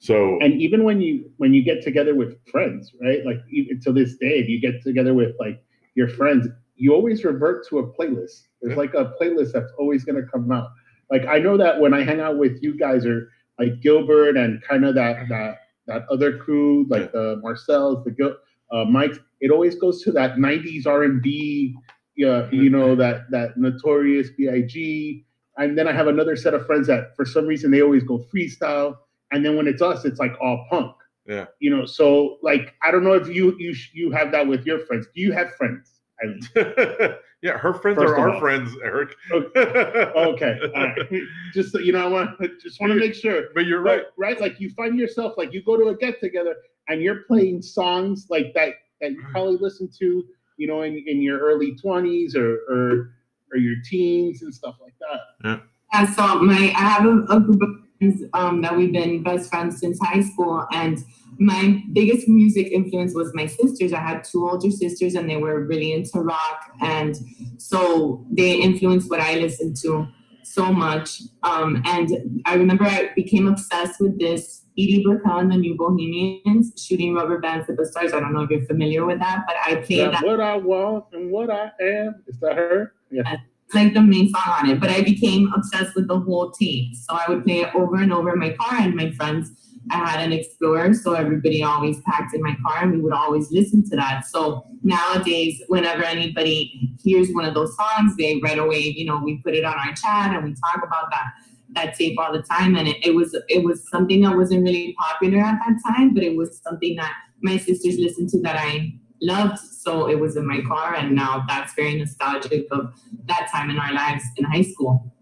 [0.00, 3.24] So And even when you when you get together with friends, right?
[3.24, 5.62] Like even to this day, if you get together with like
[5.94, 8.42] your friends, you always revert to a playlist.
[8.60, 8.76] There's Yeah.
[8.76, 10.68] like a playlist that's always gonna come out.
[11.10, 14.62] Like I know that when I hang out with you guys or like Gilbert and
[14.62, 15.58] kind of that that
[15.88, 18.36] that other crew, like the Marcel's, the Gil,
[18.70, 21.74] uh, Mike's, it always goes to that '90s R&B,
[22.16, 25.24] yeah, you know that that notorious B.I.G.
[25.56, 28.24] And then I have another set of friends that for some reason they always go
[28.32, 28.96] freestyle.
[29.32, 30.94] And then when it's us, it's like all punk.
[31.26, 31.46] Yeah.
[31.60, 34.78] You know, so like I don't know if you you you have that with your
[34.80, 35.06] friends.
[35.14, 36.00] Do you have friends?
[36.24, 36.40] Eileen?
[37.42, 38.40] yeah, her friends First are our all.
[38.40, 39.14] friends, Eric.
[39.56, 40.98] Okay, all right.
[41.54, 42.30] Just so- you know, I want
[42.62, 43.44] just want to make sure.
[43.54, 44.04] But you're right.
[44.16, 44.40] Right, right.
[44.40, 46.56] Like you find yourself like you go to a get together
[46.88, 50.24] and you're playing songs like that that you probably listen to,
[50.56, 53.12] you know, in, in your early twenties or, or
[53.52, 55.20] or your teens and stuff like that.
[55.44, 55.58] Yeah,
[55.92, 59.50] And so my I have a, a group of friends um, that we've been best
[59.50, 60.98] friends since high school, and
[61.38, 63.92] my biggest music influence was my sisters.
[63.92, 67.16] I had two older sisters, and they were really into rock, and
[67.58, 70.08] so they influenced what I listened to
[70.42, 71.22] so much.
[71.42, 76.72] Um, and I remember I became obsessed with this Edie Brickell and the New Bohemians,
[76.76, 78.12] shooting rubber bands at the stars.
[78.12, 80.56] I don't know if you're familiar with that, but I played That that what I
[80.56, 82.22] want and what I am.
[82.26, 82.94] Is that her?
[83.10, 83.36] Yeah.
[83.74, 86.94] Like the main song on it, but I became obsessed with the whole tape.
[86.94, 89.50] So I would play it over and over in my car, and my friends,
[89.90, 93.50] I had an Explorer, so everybody always packed in my car, and we would always
[93.50, 94.26] listen to that.
[94.26, 99.38] So nowadays, whenever anybody hears one of those songs, they right away, you know, we
[99.38, 101.32] put it on our chat and we talk about that
[101.74, 102.76] that tape all the time.
[102.76, 106.22] And it, it was it was something that wasn't really popular at that time, but
[106.22, 109.58] it was something that my sisters listened to that I loved.
[109.58, 112.92] So it was in my car, and now that's very nostalgic of
[113.26, 115.12] that time in our lives in high school.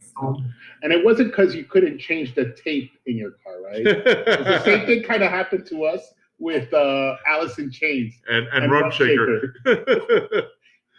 [0.00, 0.40] So
[0.82, 3.84] And it wasn't because you couldn't change the tape in your car, right?
[3.84, 6.02] the same thing kind of happened to us
[6.38, 8.14] with uh, Alice in Chains.
[8.28, 9.54] and and, And Rum Rum Shaker.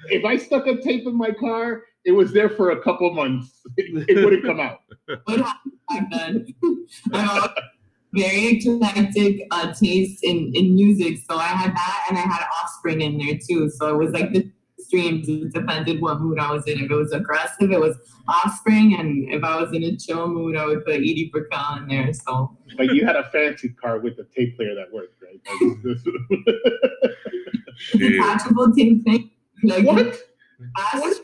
[0.06, 3.60] If I stuck a tape in my car, it was there for a couple months.
[3.76, 4.80] It, it wouldn't come out.
[8.12, 9.06] what happened back then?
[9.06, 11.20] I'm a very eclectic uh, taste in, in music.
[11.30, 13.70] So I had that and I had Offspring in there too.
[13.70, 15.28] So it was like the streams.
[15.30, 16.80] It depended what mood I was in.
[16.80, 17.96] If it was aggressive, it was
[18.28, 18.96] Offspring.
[19.00, 22.14] And if I was in a chill mood, I would put Edie Brickell in there.
[22.14, 25.40] So But you had a fancy car with a tape player that worked, right?
[27.72, 28.00] Like, Shit.
[28.00, 29.32] detachable tape thing.
[29.64, 30.20] Like what?
[30.78, 31.22] Ask-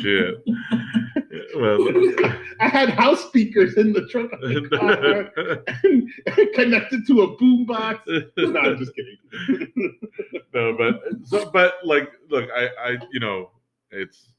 [0.00, 0.44] Shit.
[1.56, 1.88] Well,
[2.60, 8.00] I had house speakers in the trunk of the car and connected to a boombox.
[8.36, 9.98] No, I'm just kidding.
[10.54, 13.50] no, but so, but like, look, I, I, you know,
[13.90, 14.32] it's,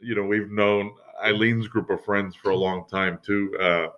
[0.00, 0.92] you know, we've known
[1.24, 3.56] Eileen's group of friends for a long time too.
[3.60, 3.88] Uh,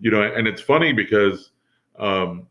[0.00, 1.50] you know, and it's funny because,
[1.98, 2.46] um,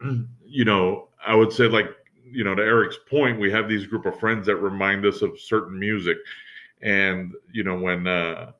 [0.44, 1.90] you know, I would say like,
[2.30, 5.40] you know, to Eric's point, we have these group of friends that remind us of
[5.40, 6.18] certain music,
[6.82, 8.52] and you know, when uh,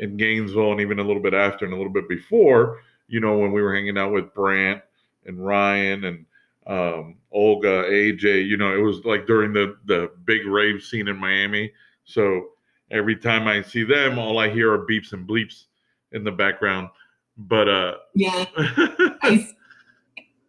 [0.00, 3.38] in Gainesville and even a little bit after and a little bit before, you know,
[3.38, 4.82] when we were hanging out with Brant
[5.26, 6.26] and Ryan and
[6.66, 11.16] um, Olga, AJ, you know, it was like during the the big rave scene in
[11.16, 11.72] Miami.
[12.04, 12.48] So
[12.90, 15.64] every time I see them, all I hear are beeps and bleeps
[16.12, 16.88] in the background.
[17.36, 19.46] But uh Yeah, I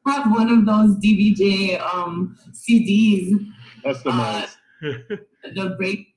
[0.06, 3.52] have one of those DVJ um, CDs,
[3.84, 4.56] Customized.
[4.82, 6.11] the break,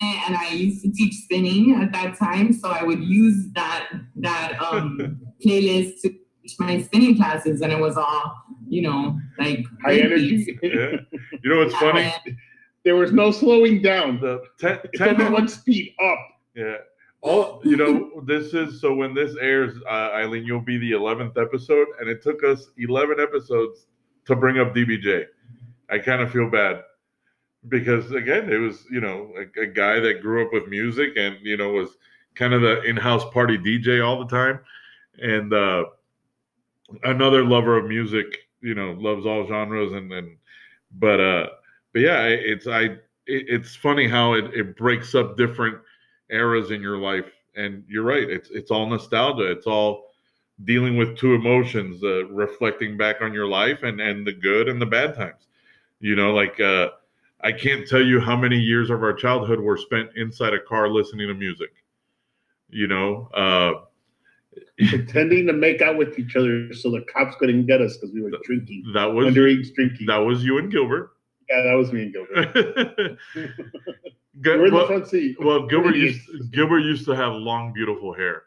[0.00, 4.60] and I used to teach spinning at that time, so I would use that that
[4.72, 8.34] um, playlist to teach my spinning classes, and it was all
[8.68, 10.58] you know like High break energy.
[10.62, 10.96] yeah.
[11.42, 12.12] You know what's funny?
[12.84, 14.20] There was no slowing down.
[14.20, 16.18] The ten, It's only speed up.
[16.54, 16.76] Yeah.
[17.22, 21.36] All you know, this is so when this airs, uh, Eileen, you'll be the eleventh
[21.36, 23.86] episode, and it took us eleven episodes
[24.24, 25.26] to bring up DBJ.
[25.90, 26.82] I kind of feel bad
[27.68, 31.36] because again, it was you know a, a guy that grew up with music and
[31.42, 31.96] you know was
[32.34, 34.60] kind of the in-house party DJ all the time,
[35.20, 35.84] and uh,
[37.04, 38.26] another lover of music.
[38.62, 40.36] You know, loves all genres and and
[40.92, 41.46] but uh,
[41.92, 42.82] but yeah, it's I.
[43.26, 45.78] It, it's funny how it, it breaks up different
[46.30, 50.06] eras in your life and you're right it's it's all nostalgia it's all
[50.64, 54.80] dealing with two emotions uh, reflecting back on your life and and the good and
[54.80, 55.48] the bad times
[56.00, 56.88] you know like uh
[57.44, 60.88] i can't tell you how many years of our childhood were spent inside a car
[60.88, 61.70] listening to music
[62.68, 63.84] you know uh
[64.88, 68.20] Pretending to make out with each other so the cops couldn't get us because we
[68.22, 68.82] were drinking.
[68.94, 70.06] that was Underage drinking.
[70.06, 71.12] that was you and gilbert
[71.48, 73.18] yeah, that was me and Gilbert.
[74.40, 75.36] Good- We're in the well, front seat.
[75.40, 76.26] well gilbert Idiots.
[76.28, 78.42] used gilbert used to have long beautiful hair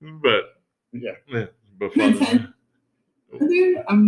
[0.00, 0.44] but
[0.92, 1.12] Yeah.
[1.28, 1.46] yeah,
[1.78, 2.52] but Pretend-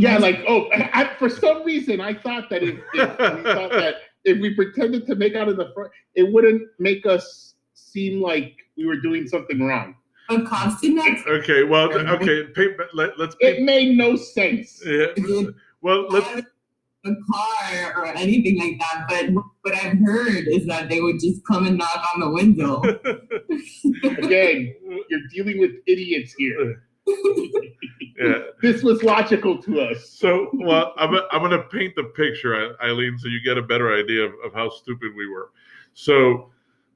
[0.00, 3.96] Yeah, like oh, I, for some reason I thought that if, if we thought that
[4.28, 8.56] if we pretended to make out in the front, it wouldn't make us seem like
[8.76, 9.96] we were doing something wrong.
[10.28, 14.82] but cops did not okay well okay paint, let, let's It made no sense.
[14.84, 15.06] yeah,
[15.80, 16.42] well let's
[17.04, 19.06] a car or anything like that.
[19.08, 22.82] But what I've heard is that they would just come and knock on the window.
[24.22, 24.74] Again,
[25.08, 26.82] you're dealing with idiots here.
[28.18, 28.38] yeah.
[28.60, 30.08] This was logical to us.
[30.10, 33.94] So, well, I'm, I'm going to paint the picture, Eileen, so you get a better
[33.94, 35.50] idea of, of how stupid we were.
[35.94, 36.50] So,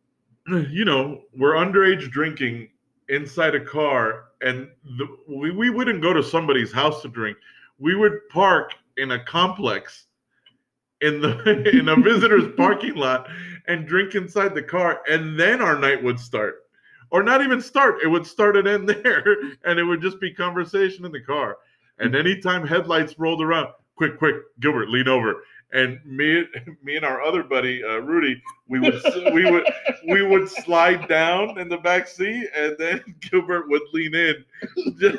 [0.70, 2.68] you know, we're underage drinking
[3.08, 7.36] inside a car, and the, we, we wouldn't go to somebody's house to drink.
[7.78, 10.06] We would park in a complex
[11.00, 13.28] in the in a visitor's parking lot
[13.68, 16.61] and drink inside the car, and then our night would start.
[17.12, 18.02] Or not even start.
[18.02, 19.24] It would start and end there,
[19.64, 21.58] and it would just be conversation in the car.
[21.98, 25.44] And anytime headlights rolled around, quick, quick, Gilbert, lean over.
[25.74, 26.44] And me,
[26.82, 29.00] me and our other buddy uh, Rudy, we would
[29.32, 29.64] we would
[30.08, 34.44] we would slide down in the back seat, and then Gilbert would lean in
[34.98, 35.18] just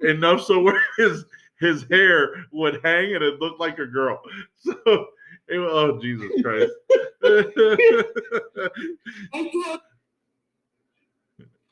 [0.00, 1.24] enough so where his
[1.60, 4.20] his hair would hang and it looked like a girl.
[4.60, 5.06] So,
[5.48, 6.72] it, oh Jesus Christ!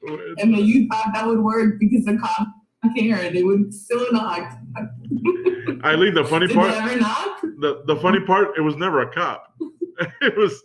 [0.08, 2.50] I and then you thought that would work because the cops
[2.82, 3.30] don't care.
[3.30, 4.58] They would still knock.
[5.84, 7.40] Eileen, the funny Did part, they ever knock?
[7.58, 9.52] the, the funny part, it was never a cop.
[10.20, 10.62] it was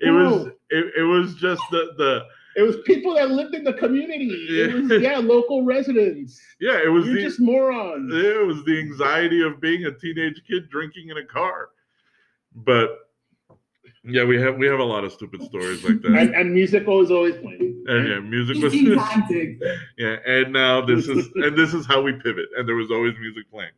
[0.00, 2.24] it was it, it was just the the
[2.56, 4.28] It was people that lived in the community.
[4.48, 6.40] It was yeah, local residents.
[6.60, 8.12] yeah it was You're the just morons.
[8.14, 11.68] it was the anxiety of being a teenage kid drinking in a car.
[12.54, 12.90] But
[14.06, 16.12] yeah, we have we have a lot of stupid stories like that.
[16.12, 17.84] And, and musical is always playing.
[17.86, 18.74] And yeah, music was
[19.98, 22.46] yeah, and now this is and this is how we pivot.
[22.56, 23.72] And there was always music playing,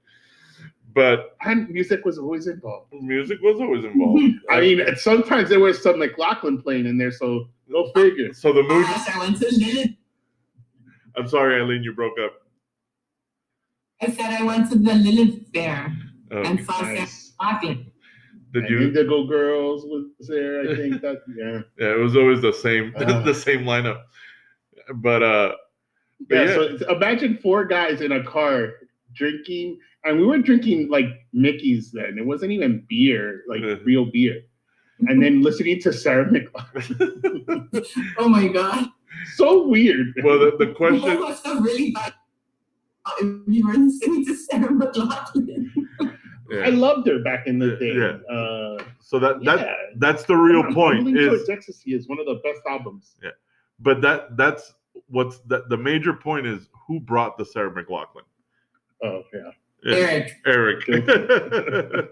[0.95, 2.93] but And music was always involved.
[2.93, 4.35] music was always involved.
[4.51, 8.33] I mean, sometimes there was some McLachlan playing in there, so no ah, figure.
[8.33, 8.85] so the mood.
[8.87, 9.91] Gosh, I went to Lilith.
[11.17, 12.33] I'm sorry, Eileen, you broke up.
[14.01, 15.93] I said I went to the Lilith fair
[16.31, 17.33] Oh, and saw Sam Nice.
[18.53, 18.53] Claflin.
[18.53, 18.89] did And you?
[18.89, 20.61] Indigo Girls was there.
[20.63, 21.61] I think that yeah.
[21.79, 23.23] Yeah, it was always the same Oh.
[23.25, 24.03] the same lineup.
[24.97, 25.53] But uh,
[26.29, 28.75] but Yeah, yeah, so imagine four guys in a car
[29.15, 32.17] drinking, and we were drinking like Mickey's then.
[32.19, 33.77] It wasn't even beer, like Yeah.
[33.85, 34.43] real beer.
[35.09, 37.87] and then listening to Sarah McLachlan.
[38.19, 38.89] Oh my god.
[39.37, 40.09] so weird.
[40.25, 42.15] well, the, the question, must have really bad
[43.21, 45.71] if you were listening to Sarah McLachlan.
[46.53, 47.95] I loved her back in the day.
[47.95, 48.35] Yeah.
[48.35, 49.75] Uh, so that that yeah.
[49.97, 52.61] that's the real Come on, point Fumbling is Towards Ecstasy is one of the best
[52.69, 53.15] albums.
[53.23, 53.31] Yeah,
[53.81, 54.75] but that that's
[55.09, 58.23] what's that the major point is who brought the Sarah McLachlan
[59.03, 59.51] Oh yeah.
[59.85, 60.89] Yeah, Eric.
[60.89, 60.89] Eric.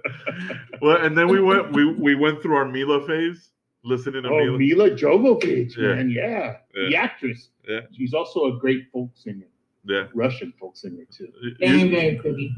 [0.81, 3.51] well, and then we went we we went through our Milla phase,
[3.85, 4.59] listening to Oh, Milla.
[4.59, 5.95] Milla Jovovich, Yeah.
[5.97, 6.57] man, yeah.
[6.75, 6.89] Yeah.
[6.89, 7.49] the actress.
[7.69, 7.81] Yeah.
[7.93, 9.47] she's also a great folk singer,
[9.85, 11.29] Yeah, Russian folk singer too.
[11.59, 12.55] Very, You- very pretty.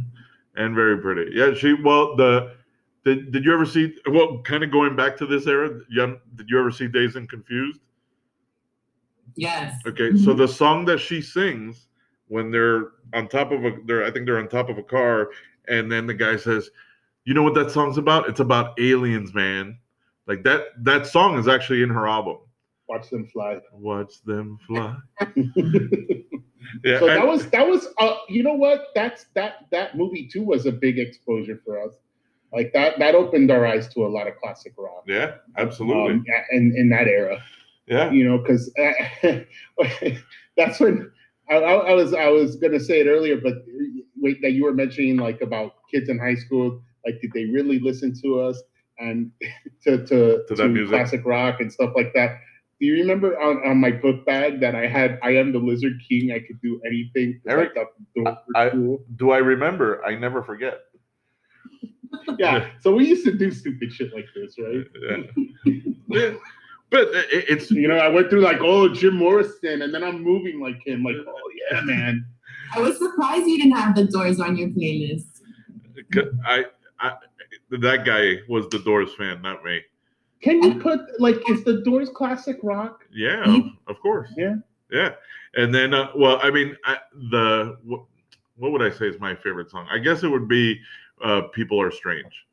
[0.58, 1.30] And very pretty.
[1.34, 1.72] Yeah, she.
[1.72, 2.56] Well, the
[3.04, 3.94] did, did you ever see?
[4.10, 5.80] Well, kind of going back to this era.
[5.88, 7.80] You, did you ever see Dazed and Confused?
[9.36, 9.80] Yes.
[9.86, 11.86] Okay, so the song that she sings
[12.26, 15.30] when they're on top of a, they're I think they're on top of a car,
[15.68, 16.70] and then the guy says,
[17.24, 18.28] "You know what that song's about?
[18.28, 19.78] It's about aliens, man."
[20.26, 20.64] Like that.
[20.82, 22.38] That song is actually in her album.
[22.88, 23.60] Watch them fly.
[23.72, 24.96] Watch them fly.
[26.84, 30.26] so Yeah, that and- was that was uh, you know what that's that that movie
[30.32, 31.92] too was a big exposure for us.
[32.52, 35.04] Like that that opened our eyes to a lot of classic rock.
[35.06, 36.14] yeah, absolutely.
[36.14, 37.38] Um, in in that era.
[37.86, 38.72] yeah, you know, because
[40.56, 41.10] that's when
[41.50, 43.54] I, I, was I was gonna say it earlier, but
[44.20, 47.78] wait, that you were mentioning like about kids in high school, like did they really
[47.78, 48.62] listen to us
[48.98, 49.30] and
[49.84, 50.90] to to, To that music.
[50.94, 52.40] classic rock and stuff like that?
[52.80, 56.00] Do you remember on, on my book bag that I had I am the Lizard
[56.08, 59.04] King, I could do anything Eric, I the I- cool.
[59.16, 60.04] Do I remember?
[60.04, 60.80] I never forget.
[62.38, 62.68] yeah.
[62.80, 64.84] So we used to do stupid shit like this, right?
[65.02, 65.72] Yeah.
[66.10, 66.32] Yeah.
[66.90, 70.58] But it's You know, I went through like, oh, Jim Morrison, and then I'm moving
[70.58, 72.24] like him, like, oh yeah, man.
[72.74, 75.26] I was surprised you didn't have the doors on your playlist.
[76.46, 76.64] I,
[76.98, 77.16] I
[77.70, 79.80] that guy was the Doors fan, not me.
[80.40, 83.04] Can you put like is the Doors classic rock?
[83.12, 84.30] Yeah, of course.
[84.36, 84.56] Yeah.
[84.90, 85.10] yeah.
[85.54, 86.98] And then, uh, well, I mean, I,
[87.30, 88.02] the what,
[88.56, 89.86] what would I say is my favorite song?
[89.90, 90.80] I guess it would be
[91.24, 92.46] uh, "People Are Strange"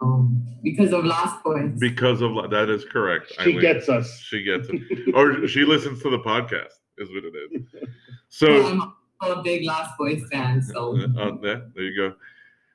[0.00, 1.72] Um, because of Lost Boys.
[1.78, 3.32] because of that is correct.
[3.40, 3.60] She Eileen.
[3.60, 4.20] gets us.
[4.20, 4.82] she gets it,
[5.14, 6.74] or she listens to the podcast.
[6.98, 7.62] Is what it is.
[7.72, 7.82] Well,
[8.28, 8.66] So,
[9.20, 12.14] I'm a big Lost Boys fan, so uh, there, there you go.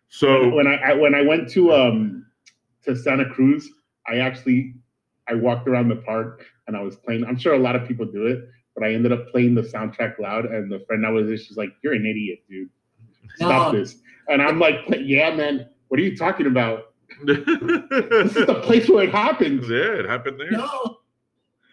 [0.10, 2.26] So, when I, I when I went to um
[2.84, 3.70] to Santa Cruz,
[4.08, 4.76] I actually
[5.28, 7.26] I walked around the park and I was playing.
[7.26, 10.20] I'm sure a lot of people do it, but I ended up playing the soundtrack
[10.20, 10.46] loud.
[10.46, 12.70] And the friend I was with, she's like, "You're an idiot, dude.
[13.36, 13.80] Stop No.
[13.80, 13.98] this."
[14.28, 15.68] And I'm like, "Yeah, man.
[15.90, 16.94] What are you talking about?
[17.26, 20.52] This is the place where it happens." Yeah, it happened there.
[20.52, 20.98] no.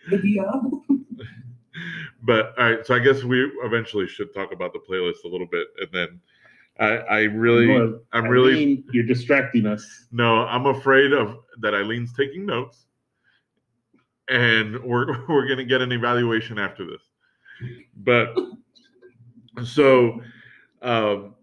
[0.09, 0.83] Video.
[2.23, 5.47] but all right so i guess we eventually should talk about the playlist a little
[5.47, 6.21] bit and then
[6.79, 10.07] i i really No, i'm really Eileen, you're distracting us.
[10.13, 12.87] no i'm afraid of that eileen's taking notes
[14.29, 17.03] and we're we're gonna get an evaluation after this
[17.97, 18.35] but
[19.65, 20.21] so
[20.83, 21.35] um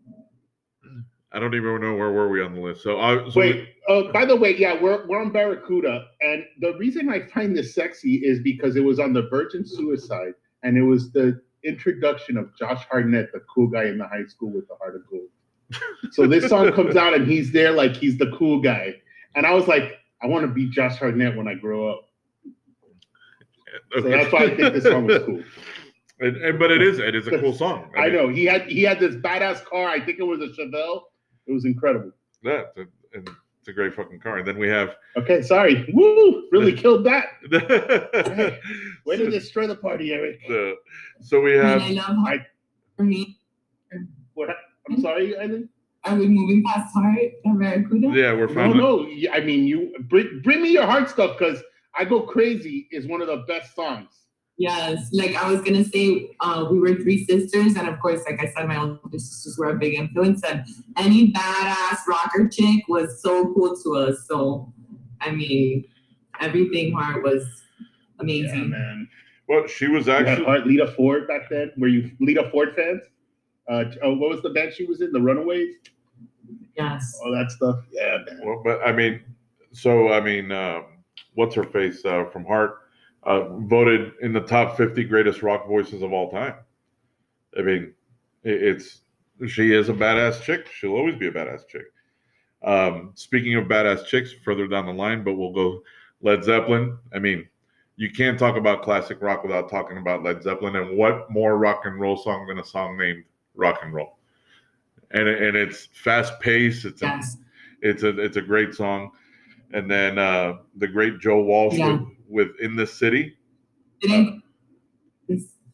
[1.33, 4.11] i don't even know where were we on the list so i so Wait, oh,
[4.11, 6.07] by the way, yeah, we're, we're on Barracuda.
[6.21, 10.33] And the reason I find this sexy is because it was on the Virgin Suicide,
[10.63, 14.51] and it was the introduction of Josh Hartnett, the cool guy in the high school
[14.51, 15.29] with the heart of gold.
[16.11, 18.95] So this song comes out, and he's there like he's the cool guy.
[19.35, 22.09] And I was like, I want to be Josh Hartnett when I grow up.
[23.93, 25.43] So that's why I think this song was cool.
[26.21, 28.67] And- and- but it is it is a cool song I mean, know he had
[28.67, 29.89] he had this badass car.
[29.89, 31.01] I think it was a Chevelle.
[31.45, 32.11] It was incredible.
[32.41, 32.61] yeah
[33.13, 33.29] and
[33.65, 35.89] it's a great fucking car and then we have Okay, sorry.
[35.91, 36.47] Woo!
[36.51, 37.25] Really killed that.
[39.07, 40.39] Way to destroy the party, Eric.
[40.47, 40.75] the
[41.19, 42.41] so we have I love Heart.
[42.95, 43.39] For me,
[44.35, 44.49] What?
[44.87, 45.67] I'm sorry, Eileen.
[46.03, 48.09] are we moving past Heart and Barracuda?
[48.13, 48.77] yeah we're fine.
[48.77, 49.33] No, finally no.
[49.33, 51.63] I mean, you bring, bring me your heart stuff because
[51.97, 54.11] I Go Crazy is one of the best songs.
[54.57, 58.39] Yes, like I was gonna say, uh, we were three sisters, and of course, like
[58.41, 60.63] I said, my older sisters were a big influence, and
[60.95, 64.25] any badass rocker chick was so cool to us.
[64.29, 64.71] So,
[65.19, 65.83] I mean,
[66.39, 67.43] everything Heart was
[67.79, 67.87] Yeah,
[68.19, 68.69] amazing.
[68.69, 69.09] man.
[69.49, 71.71] well she was actually heart Lita Ford back then.
[71.77, 73.01] Were you Lita Ford fans?
[73.67, 75.11] Uh, oh, what was the band she was in?
[75.11, 75.75] The Runaways.
[76.77, 77.19] yes.
[77.23, 77.79] All that stuff.
[77.91, 78.39] Yeah, man.
[78.45, 79.21] well, but I mean
[79.73, 80.85] so I mean um,
[81.33, 82.77] what's her face uh, from Heart
[83.25, 86.55] uh, voted in the top 50 greatest rock voices of all time.
[87.57, 87.93] I mean
[88.43, 89.01] it, it's
[89.47, 90.67] she is a badass chick.
[90.67, 91.85] She'll always be a badass chick.
[92.63, 95.81] Um, speaking of badass chicks further down the line but we'll go
[96.21, 96.97] Led Zeppelin.
[97.13, 97.47] I mean
[97.97, 101.83] you can't talk about classic rock without talking about Led Zeppelin and what more rock
[101.85, 103.23] and roll song than a song named
[103.55, 104.17] rock and roll.
[105.11, 106.83] And, and it's fast paced.
[106.83, 107.37] It's a, Yes.
[107.81, 109.11] it's a it's a great song.
[109.71, 111.93] And then uh, the great Joe Walsh Yeah.
[111.93, 113.35] with, with "In the City."
[114.01, 114.43] Didn't,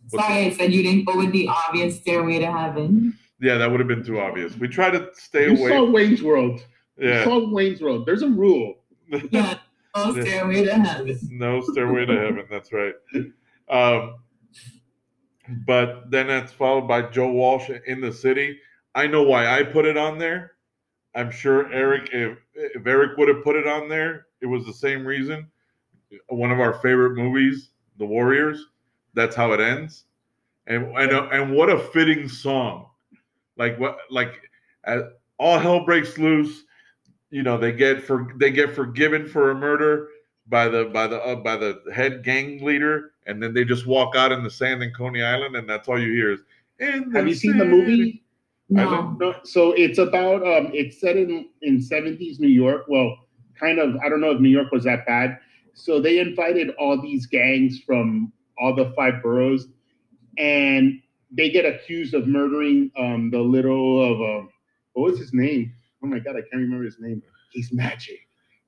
[0.08, 3.18] sorry, I said you didn't go with the obvious Stairway to Heaven.
[3.40, 4.56] Yeah, that would have been too obvious.
[4.58, 5.70] We try to stay You away.
[5.70, 6.64] saw Wayne's World.
[6.98, 8.06] You yeah, saw Wayne's World.
[8.06, 8.76] There's a rule.
[9.32, 9.56] Yeah,
[9.96, 10.12] Yeah.
[10.22, 11.20] Stairway to Heaven.
[11.32, 12.46] no stairway to heaven.
[12.50, 12.94] That's right.
[13.70, 14.16] Um,
[15.66, 18.58] but then that's followed by Joe Walsh in the city.
[18.96, 20.54] I know why I put it on there.
[21.14, 24.74] I'm sure Eric, if if Eric would have put it on there, it was the
[24.74, 25.48] same reason.
[26.28, 28.66] One of our favorite movies, The Warriors.
[29.14, 30.06] That's how it ends,
[30.68, 32.88] and and and what a fitting song.
[33.58, 34.40] Like what like
[34.86, 35.02] uh,
[35.38, 36.64] all hell breaks loose.
[37.30, 40.08] You know they get for they get forgiven for a murder
[40.48, 44.16] by the by the uh, by the head gang leader, and then they just walk
[44.16, 46.40] out in the sand in Coney Island, and that's all you hear is.
[47.14, 48.24] Have you seen the movie?
[48.70, 49.36] No.
[49.44, 52.86] So it's about um it's set in in 70s New York.
[52.88, 53.18] Well,
[53.60, 55.38] kind of I don't know if New York was that bad.
[55.74, 59.68] So they invited all these gangs from all the five boroughs
[60.38, 61.02] and
[61.32, 64.50] they get accused of murdering um the little of um
[64.94, 65.74] what was his name?
[66.04, 67.22] Oh my god, I can't remember his name.
[67.52, 68.20] He's magic.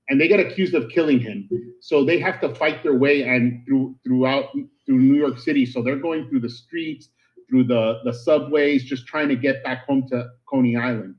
[0.10, 1.50] And they get accused of killing him.
[1.80, 4.46] So they have to fight their way and through throughout
[4.86, 5.66] through New York City.
[5.66, 7.10] So they're going through the streets
[7.50, 11.16] through the the subways, just trying to get back home to Coney Island.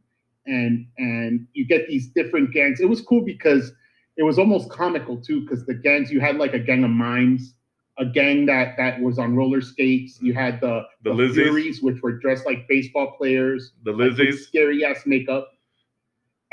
[0.47, 2.81] And and you get these different gangs.
[2.81, 3.73] It was cool because
[4.17, 7.55] it was almost comical too, because the gangs you had like a gang of mimes,
[7.99, 10.19] a gang that that was on roller skates.
[10.23, 11.35] You had the The Lizzies.
[11.35, 14.39] Furies, which were dressed like baseball players, The like, Lizzies.
[14.47, 15.49] scary ass makeup.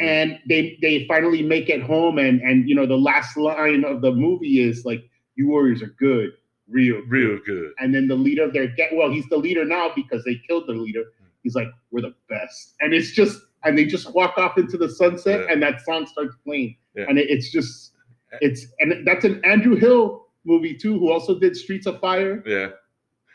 [0.02, 0.06] Mm.
[0.08, 4.02] And they they finally make it home, and and you know the last line of
[4.02, 5.04] the movie is like,
[5.36, 6.32] "You Warriors are good,
[6.68, 7.72] real, good." Real good.
[7.80, 10.66] And then the leader of their gang, well, he's the leader now because they killed
[10.68, 11.02] the leader.
[11.02, 11.26] Mm.
[11.44, 12.76] He's like, we're the best.
[12.82, 15.52] And it's just, and they just walk off into the sunset Yeah.
[15.54, 16.78] and that song starts playing.
[16.96, 17.06] Yeah.
[17.08, 17.94] And it, it's just,
[18.42, 22.44] it's, and that's an Andrew Hill movie too, who also did Streets of Fire.
[22.46, 22.70] Yeah,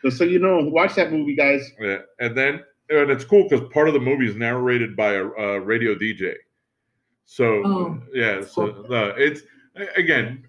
[0.05, 1.71] Just so you know, watch that movie, guys.
[1.81, 1.99] yeah.
[2.21, 5.61] And then and it's cool because part of the movie is narrated by a, a
[5.61, 6.35] radio DJ.
[7.25, 8.95] So Oh, yeah, so cool.
[8.95, 9.43] uh, it's
[9.97, 10.45] again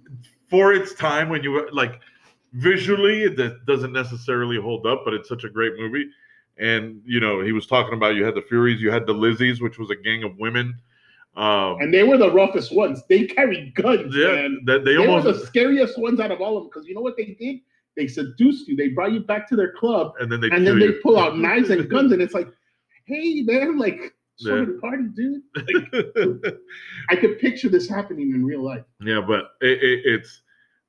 [0.50, 2.00] for its time when you like
[2.54, 6.06] visually it doesn't necessarily hold up, but it's such a great movie.
[6.60, 9.62] And you know, he was talking about you had the Furies, you had the Lizzies,
[9.62, 10.76] which was a gang of women.
[11.38, 13.04] Um, And they were the roughest ones.
[13.08, 14.60] They carried guns, yeah, man.
[14.66, 17.02] they, They, were almost the scariest ones out of all of them because you know
[17.02, 17.60] what they did?
[17.96, 18.76] They seduced you.
[18.76, 21.38] They brought you back to their club and then they and then they pull out
[21.38, 22.48] knives and guns, and it's like,
[23.06, 24.50] hey man, like Yeah.
[24.52, 25.42] sort of party, dude.
[26.44, 26.56] Like,
[27.10, 28.84] I could picture this happening in real life.
[29.02, 30.42] yeah, but it, it, it's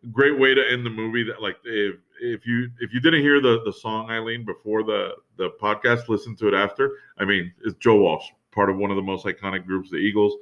[0.05, 1.25] a great way to end the movie.
[1.25, 5.13] That like if if you if you didn't hear the the song Eileen before the
[5.37, 6.93] the podcast, listen to it after.
[7.19, 8.27] I mean, it's Joe Walsh,
[8.59, 10.35] part of one of the most iconic groups, the Eagles.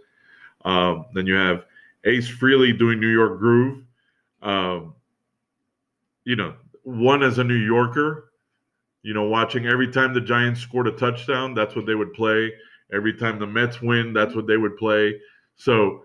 [0.65, 1.67] Um, then you have
[2.07, 3.85] Ace Frehley doing New York Groove.
[4.41, 4.95] Um,
[6.25, 8.33] you know, one as a New Yorker,
[9.03, 12.51] you know, watching every time the Giants scored a touchdown, that's what they would play.
[12.91, 15.21] Every time the Mets win, that's what they would play.
[15.57, 16.03] So,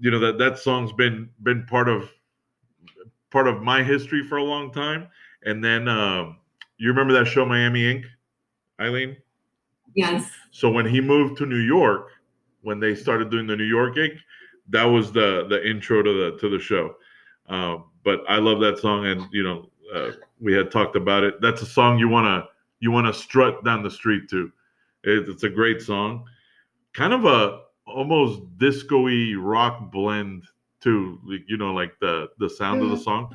[0.00, 2.10] you know that that song's been been part of
[3.30, 5.06] part of my history for a long time.
[5.44, 6.38] And then um,
[6.78, 8.06] you remember that show Miami Ink,
[8.80, 9.16] Eileen?
[9.94, 10.30] Yes.
[10.50, 12.08] So when he moved to New York,
[12.62, 14.14] when they started doing the New York Ink,
[14.68, 16.96] that was the the intro to the to the show.
[17.48, 21.40] Um, but I love that song, and you know uh, we had talked about it.
[21.40, 22.44] That's a song you wanna
[22.80, 24.50] you wanna strut down the street to.
[25.04, 26.24] It, it's a great song,
[26.92, 30.44] kind of a almost disco-y rock blend
[30.80, 31.18] too.
[31.48, 33.34] You know, like the the sound of the song.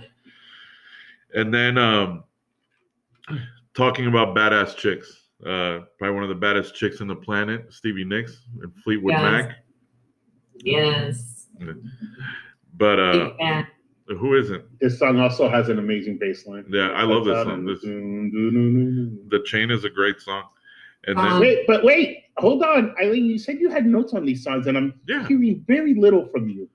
[1.34, 2.24] And then um,
[3.74, 8.06] talking about badass chicks, uh, probably one of the baddest chicks on the planet, Stevie
[8.06, 9.22] Nicks and Fleetwood Yes.
[9.22, 9.56] Mac.
[10.64, 11.48] Yes.
[12.76, 13.68] But uh, Big fan.
[14.20, 14.64] who isn't?
[14.80, 16.66] This song also has an amazing bass line.
[16.70, 17.66] Yeah, I love this That's out song.
[17.66, 20.44] This, the Chain is a great song.
[21.06, 23.26] And then Um, Wait, but wait, hold on, Eileen.
[23.26, 26.50] You said you had notes on these songs, and I'm yeah, hearing very little from
[26.50, 26.68] you.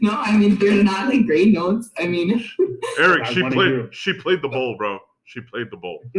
[0.00, 1.90] No, I mean they're not like great notes.
[1.96, 2.44] I mean,
[2.98, 4.98] Eric, I she wanna played she played the bowl, bro.
[5.30, 6.02] She played the bowl.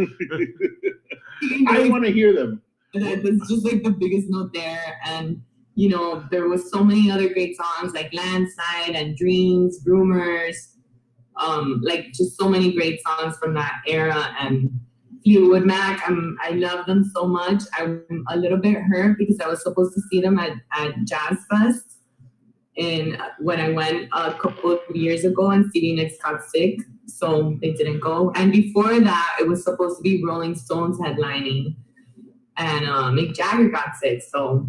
[1.68, 2.62] I want to hear them.
[2.94, 4.98] that was just like the biggest note there.
[5.04, 5.42] And
[5.74, 10.78] you know, there was so many other great songs like Landslide and Dreams, Rumors,
[11.36, 14.34] um, like just so many great songs from that era.
[14.40, 14.80] And
[15.24, 17.62] Fleetwood Mac, I'm, I love them so much.
[17.74, 21.36] I'm a little bit hurt because I was supposed to see them at, at Jazz
[21.50, 21.91] Fest.
[22.78, 27.58] And when I went a couple of years ago and Stevie Nicks got sick, so
[27.60, 28.32] they didn't go.
[28.34, 31.76] And before that, it was supposed to be Rolling Stones headlining
[32.56, 34.22] and uh, Mick Jagger got sick.
[34.22, 34.66] So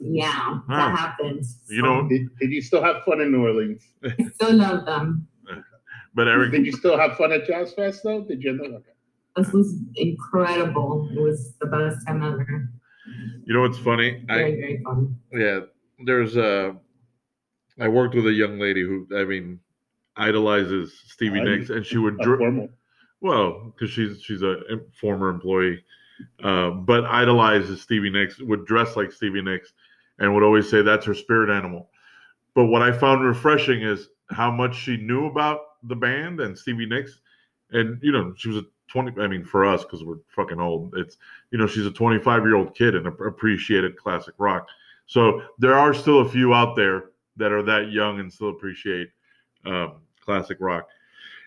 [0.00, 0.62] Yeah, Wow.
[0.68, 1.58] that happens.
[1.68, 3.82] You know- Did, did you still have fun in New Orleans?
[4.04, 5.26] I still love them.
[6.14, 8.22] But Eric, Did you still have fun at Jazz Fest though?
[8.24, 8.58] Did you?
[8.64, 8.84] Okay.
[9.36, 11.08] This was incredible.
[11.14, 12.68] It was the best time ever.
[13.44, 14.24] you know what's funny?
[14.28, 15.16] I Very, very fun.
[15.32, 15.60] yeah,
[16.04, 16.74] there's a.
[17.80, 19.60] I worked with a young lady who I mean
[20.16, 22.68] idolizes Stevie Nicks, and she would dr- formal.
[23.20, 24.56] well because she's she's a
[25.00, 25.84] former employee,
[26.42, 29.72] uh, but idolizes Stevie Nicks, would dress like Stevie Nicks,
[30.18, 31.90] and would always say that's her spirit animal.
[32.54, 36.86] But what I found refreshing is how much she knew about the band and Stevie
[36.86, 37.20] Nicks,
[37.70, 39.12] and you know she was a twenty.
[39.20, 41.16] I mean, for us because we're fucking old, it's
[41.52, 44.66] you know she's a twenty-five year old kid and appreciated classic rock.
[45.06, 49.08] So there are still a few out there that are that young and still appreciate
[49.64, 50.88] um, classic rock.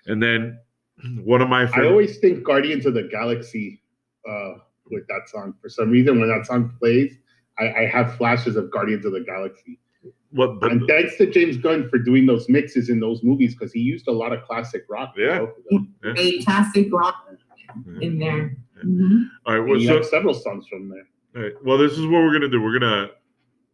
[0.08, 0.60] And then
[1.24, 3.82] one of my I always think Guardians of the Galaxy
[4.30, 4.54] uh,
[4.90, 5.54] with that song.
[5.62, 7.18] For some reason, when that song plays,
[7.60, 9.80] I, I have flashes of Guardians of the Galaxy.
[10.32, 13.72] what, but and thanks to James Gunn for doing those mixes in those movies because
[13.74, 15.14] he used a lot of classic rock.
[15.18, 15.40] Yeah.
[15.40, 15.84] both.
[16.04, 16.14] Yeah.
[16.14, 17.28] Great classic rock
[18.02, 18.58] in there.
[18.84, 19.30] Mhm.
[19.46, 19.60] all right.
[19.60, 21.08] And Well, you so, have several songs from there.
[21.36, 22.62] all right, well, this is what we're gonna do.
[22.62, 23.10] We're gonna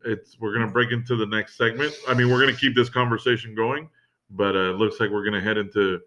[0.05, 1.93] it's we're gonna break into the next segment.
[2.07, 3.89] I mean, we're gonna keep this conversation going,
[4.31, 5.99] but uh, it looks like we're gonna head into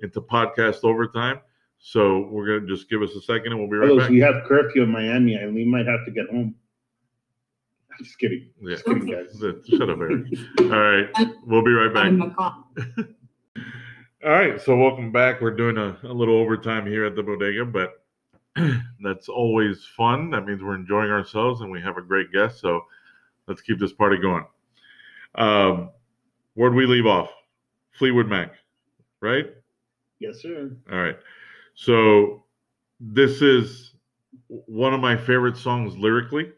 [0.00, 1.40] into podcast overtime.
[1.78, 4.10] So we're gonna just give us a second, and we'll be right Carlos, back.
[4.10, 6.54] we have curfew in Miami and we might have to get home.
[7.90, 8.50] I'm just kidding.
[8.60, 8.70] Yeah.
[8.70, 9.38] Just kidding, guys.
[9.68, 10.26] Shut up, Eric.
[10.60, 11.08] All right,
[11.46, 12.08] we'll be right back.
[12.08, 12.64] In the car.
[14.24, 15.42] All right, so welcome back.
[15.42, 18.02] We're doing a, a little overtime here at the bodega, but
[19.02, 20.30] that's always fun.
[20.30, 22.58] That means we're enjoying ourselves and we have a great guest.
[22.58, 22.86] So
[23.48, 24.44] let's keep this party going.
[25.34, 25.90] Um,
[26.54, 27.30] where'd we leave off?
[27.92, 28.54] Fleetwood Mac,
[29.20, 29.46] right?
[30.18, 30.70] Yes, sir.
[30.90, 31.16] All right.
[31.74, 32.44] So
[33.00, 33.94] this is
[34.48, 36.50] one of my favorite songs lyrically.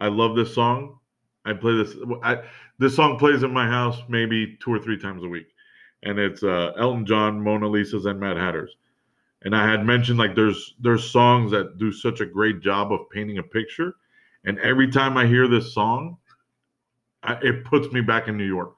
[0.00, 0.98] I love this song.
[1.44, 1.94] I play this.
[2.22, 2.42] I,
[2.78, 5.46] this song plays in my house maybe two or three times a week,
[6.02, 8.76] and it's uh, Elton John, Mona Lisa's, and Mad Hatters.
[9.42, 13.08] And I had mentioned like there's there's songs that do such a great job of
[13.10, 13.94] painting a picture,
[14.46, 16.16] and every time I hear this song,
[17.22, 18.74] I, it puts me back in New York.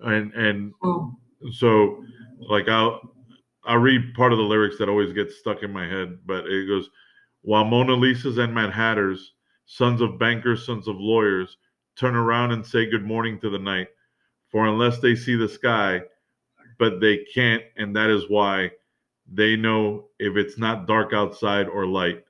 [0.00, 1.14] And and Oh,
[1.52, 2.04] so
[2.38, 3.00] like I'll
[3.64, 6.66] I'll read part of the lyrics that always gets stuck in my head, but it
[6.66, 6.90] goes,
[7.42, 9.34] while Mona Lisa's and Mad Hatters,
[9.66, 11.58] sons of bankers, sons of lawyers,
[11.96, 13.88] turn around and say good morning to the night,
[14.48, 16.02] for unless they see the sky,
[16.78, 18.70] but they can't, and that is why
[19.32, 22.24] they know if it's not dark outside or light.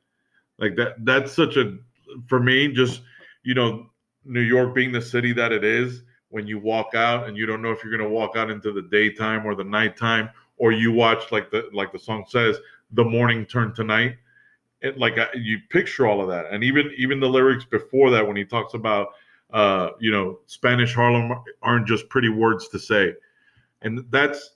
[0.59, 1.79] Like that that's such a
[2.27, 3.03] for me, just
[3.43, 3.87] you know,
[4.25, 6.03] New York being the city that it is,
[6.33, 8.73] when you walk out and you don't know if you're going to walk out into
[8.73, 12.57] the daytime or the nighttime or you watch like the like the song says
[12.93, 14.17] the morning turn to night
[14.81, 16.47] it like you picture all of that.
[16.51, 19.09] And even even the lyrics before that when he talks about
[19.53, 23.13] uh you know spanish harlem aren't just pretty words to say.
[23.83, 24.53] And that's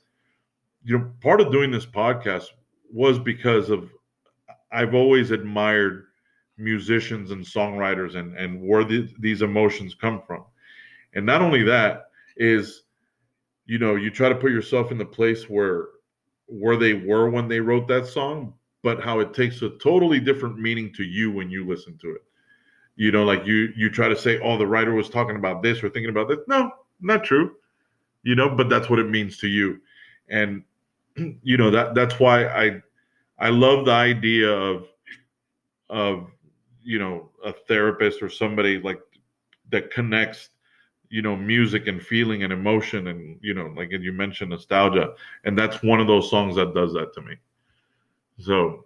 [0.82, 2.46] you know part of doing this podcast
[2.90, 3.90] was because of
[4.72, 6.06] i've always admired
[6.58, 10.44] musicians and songwriters and and where the, these emotions come from.
[11.14, 12.82] And not only that is
[13.66, 15.88] you know you try to put yourself in the place where
[16.46, 20.58] where they were when they wrote that song but how it takes a totally different
[20.58, 22.22] meaning to you when you listen to it.
[22.96, 25.82] You know like you you try to say oh the writer was talking about this
[25.82, 26.38] or thinking about this.
[26.48, 27.56] No not true.
[28.22, 29.80] You know but that's what it means to you.
[30.28, 30.62] And
[31.42, 32.82] you know that that's why i
[33.38, 34.88] i love the idea of
[35.88, 36.30] of
[36.86, 39.00] you know a therapist or somebody like
[39.72, 40.50] that connects
[41.10, 45.12] you know music and feeling and emotion and you know like you mentioned nostalgia
[45.44, 47.34] and that's one of those songs that does that to me.
[48.38, 48.84] So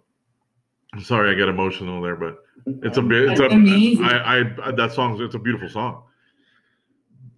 [0.93, 4.03] i'm sorry i get emotional there but it's a bit it's a.
[4.03, 6.03] I, I that song's it's a beautiful song.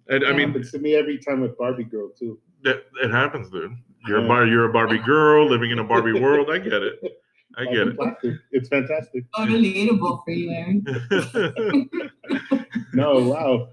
[0.08, 2.38] And i mean happens to me every time with Barbie Girl too.
[2.62, 3.76] that it happens dude.
[4.06, 7.00] You're a you're a barbie girl living in a barbie world i get it
[7.56, 8.34] i get it Fantastic.
[8.52, 9.24] It's fantastic.
[9.34, 11.90] Oh, so relatable for you, Aaron.
[12.94, 13.68] No, wow.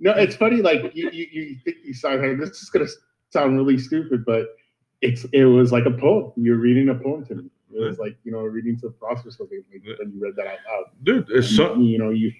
[0.00, 0.56] No, it's funny.
[0.62, 2.22] Like you, you, you think you sound.
[2.22, 2.86] Hey, this is gonna
[3.30, 4.48] sound really stupid, but
[5.00, 6.32] it's it was like a poem.
[6.36, 7.44] You're reading a poem to me.
[7.74, 10.46] It was like you know reading to Frost or something like, when you read that
[10.46, 10.84] out loud.
[11.02, 12.32] dude it's so And, you know you.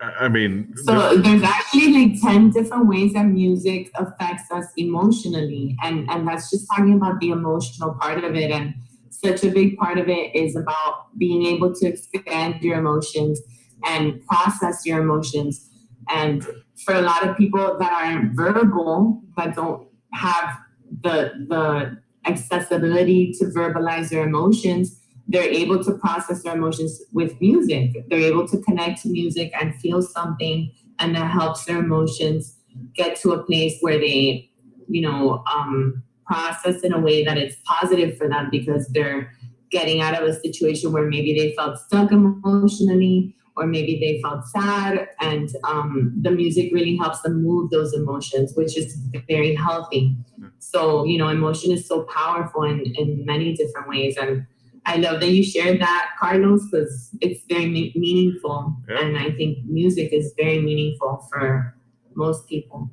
[0.00, 5.76] i mean So there's actually like 10 different ways that music affects us emotionally.
[5.82, 8.50] And, and that's just talking about the emotional part of it.
[8.50, 8.74] And
[9.10, 13.40] such a big part of it is about being able to expand your emotions
[13.84, 15.68] and process your emotions.
[16.08, 16.46] And
[16.84, 20.56] for a lot of people that aren't verbal, that don't have
[21.02, 27.90] the the accessibility to verbalize their emotions, they're able to process their emotions with music.
[28.08, 32.56] They're able to connect to music and feel something, and that helps their emotions
[32.94, 34.50] get to a place where they,
[34.88, 39.32] you know, um, process in a way that it's positive for them because they're
[39.70, 44.46] getting out of a situation where maybe they felt stuck emotionally or maybe they felt
[44.46, 45.08] sad.
[45.20, 48.96] And um, the music really helps them move those emotions which is
[49.28, 50.16] very healthy.
[50.58, 54.16] So you know emotion is so powerful in, in many different ways.
[54.16, 54.46] And
[54.86, 58.74] i love that you shared that carlos because it's very me- meaningful.
[58.88, 59.00] Yeah.
[59.00, 61.74] and i think music is very meaningful for
[62.14, 62.90] most people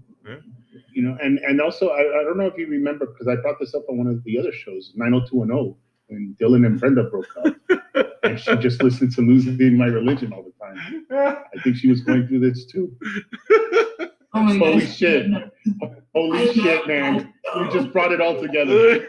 [0.98, 3.60] you know, and and also I, I don't know if you remember because I brought
[3.60, 5.76] this up on one of the other shows, 90210,
[6.08, 7.56] when Dylan and Brenda broke up,
[8.24, 11.06] and she just listened to "Losing My Religion" all the time.
[11.12, 12.92] I think she was going through this too.
[14.34, 14.98] oh my Holy gosh.
[14.98, 15.28] shit.
[16.16, 17.32] Holy shit, man!
[17.56, 19.06] We just brought it all together.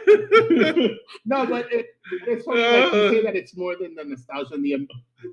[1.25, 1.87] no, but it,
[2.27, 4.87] it's funny like you say that it's more than the nostalgia and the.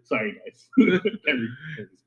[0.05, 0.69] Sorry, guys.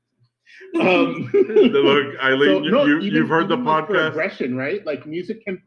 [0.80, 4.08] Um, Look, Eileen, So, no, you, even- you've heard the even, like, for podcast.
[4.10, 4.84] aggression, right?
[4.86, 5.62] Like music can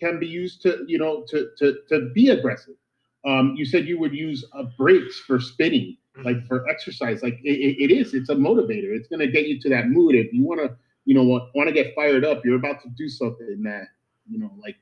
[0.00, 2.74] can be used to you know to to to be aggressive.
[3.26, 7.22] Um, you said you would use uh, breaks for spinning, like for exercise.
[7.22, 8.14] Like it, it, it is.
[8.14, 8.96] It's a motivator.
[8.96, 10.14] It's going to get you to that mood.
[10.14, 10.74] If you want to,
[11.04, 13.88] you know, want, want to get fired up, you're about to do something that
[14.30, 14.76] you know, like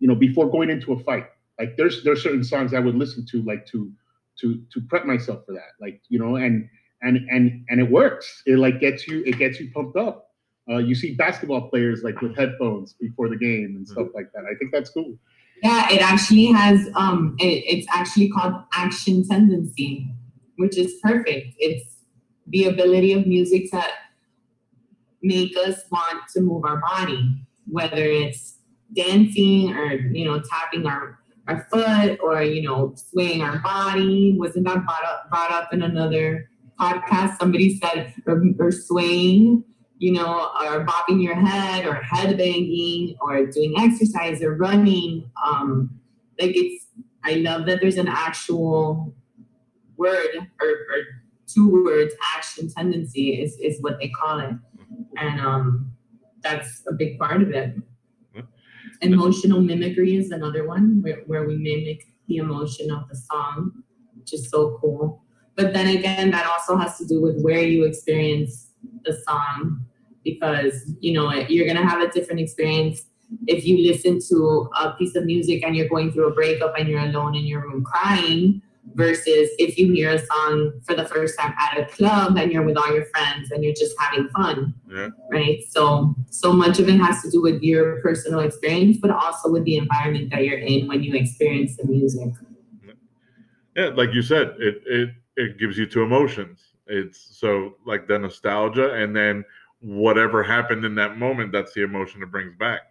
[0.00, 1.26] you know, before going into a fight.
[1.58, 3.92] Like there's there's certain songs I would listen to, like to
[4.40, 5.70] to to prep myself for that.
[5.80, 6.68] Like you know, and
[7.04, 8.42] and and and it works.
[8.46, 10.30] It like gets you it gets you pumped up.
[10.68, 14.44] Uh, you see basketball players like with headphones before the game and stuff like that.
[14.44, 15.14] I think that's cool.
[15.62, 20.08] Yeah, it actually has um it, it's actually called action tendency,
[20.56, 21.54] which is perfect.
[21.58, 21.96] It's
[22.48, 23.82] the ability of music to
[25.22, 28.58] make us want to move our body, whether it's
[28.94, 34.34] dancing or you know tapping our our foot or you know swaying our body.
[34.38, 36.48] Wasn't that brought up brought up in another
[36.80, 37.38] podcast?
[37.38, 39.64] Somebody said or, or swaying
[39.98, 45.30] you know, or bobbing your head or head banging or doing exercise or running.
[45.42, 45.98] Um,
[46.38, 46.86] like it's,
[47.24, 49.14] I love that there's an actual
[49.96, 50.28] word
[50.60, 51.02] or, or
[51.46, 54.54] two words, action tendency is, is what they call it.
[55.16, 55.92] And um,
[56.42, 57.74] that's a big part of it.
[59.00, 63.72] Emotional mimicry is another one where, where we mimic the emotion of the song,
[64.14, 65.23] which is so cool.
[65.56, 68.70] But then again, that also has to do with where you experience
[69.04, 69.84] the song
[70.24, 73.04] because you know you're gonna have a different experience
[73.46, 76.88] if you listen to a piece of music and you're going through a breakup and
[76.88, 78.62] you're alone in your room crying
[78.94, 82.62] versus if you hear a song for the first time at a club and you're
[82.62, 84.74] with all your friends and you're just having fun.
[84.90, 85.08] Yeah.
[85.30, 85.60] right?
[85.68, 89.64] So so much of it has to do with your personal experience but also with
[89.64, 92.30] the environment that you're in when you experience the music.
[93.74, 96.60] Yeah, like you said, it it it gives you two emotions.
[96.86, 99.44] It's so like the nostalgia, and then
[99.80, 102.82] whatever happened in that moment, that's the emotion it brings back.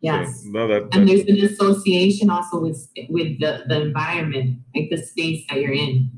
[0.00, 4.90] yes So, no, that, and there's an association also with with the, the environment like
[4.90, 6.10] the space that you're in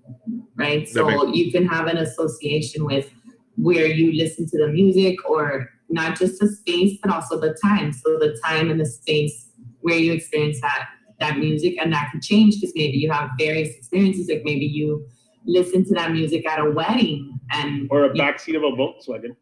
[0.57, 3.11] right so you can have an association with
[3.57, 7.93] where you listen to the music or not just the space but also the time
[7.93, 10.89] so the time and the space where you experience that
[11.21, 15.07] that music and that could change because maybe you have various experiences like maybe you
[15.47, 19.37] listen to that music at a wedding and Or a you- backseat of a Volkswagen.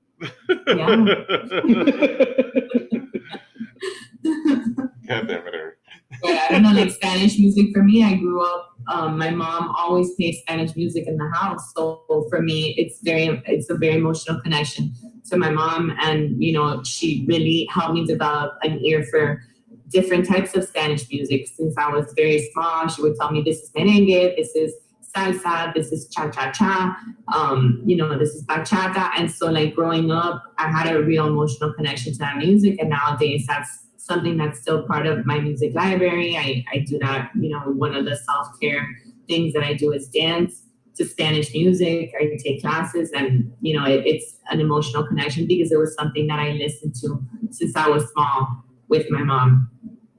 [5.07, 5.77] God damn it, Eric.
[6.23, 9.75] But I don't know, like Spanish music for me, I grew up, um, my mom
[9.77, 11.73] always plays Spanish music in the house.
[11.77, 14.95] So for me, it's very, it's a very emotional connection
[15.31, 15.95] to my mom.
[16.01, 19.43] And, you know, she really helped me develop an ear for
[19.89, 21.49] different types of Spanish music.
[21.49, 24.73] Since I was very small, she would tell me, this is merengue, this is
[25.15, 26.97] salsa, this is cha-cha-cha,
[27.35, 29.11] um, you know, this is bachata.
[29.17, 32.79] And so like growing up, I had a real emotional connection to that music.
[32.81, 36.37] And nowadays that's something that's still part of my music library.
[36.37, 38.87] I, I do that, you know, one of the self-care
[39.29, 40.63] things that I do is dance
[40.97, 42.13] to Spanish music.
[42.21, 46.27] I take classes and, you know, it, it's an emotional connection because it was something
[46.27, 49.71] that I listened to since I was small with my mom.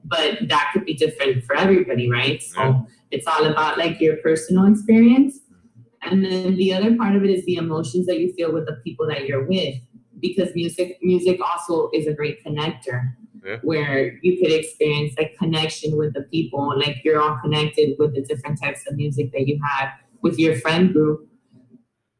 [0.08, 2.40] But that could be different for everybody, right?
[2.42, 2.80] So Yeah.
[3.10, 5.34] it's all about like your personal experience.
[5.38, 6.08] Mm-hmm.
[6.12, 8.76] And then the other part of it is the emotions that you feel with the
[8.84, 9.74] people that you're with.
[10.20, 12.98] Because music music also is a great connector
[13.44, 13.58] Yeah.
[13.62, 18.22] where you could experience like connection with the people, like you're all connected with the
[18.30, 19.88] different types of music that you have
[20.22, 21.18] with your friend group.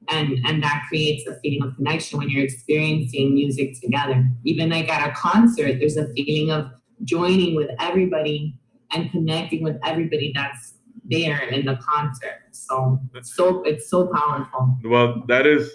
[0.09, 4.19] And and that creates a feeling of connection when you're experiencing music together.
[4.45, 6.71] Even like at a concert, there's a feeling of
[7.05, 8.57] joining with everybody
[8.93, 10.75] and connecting with everybody that's
[11.05, 12.43] there in the concert.
[12.53, 14.77] So so it's so powerful.
[14.85, 15.71] Well, that is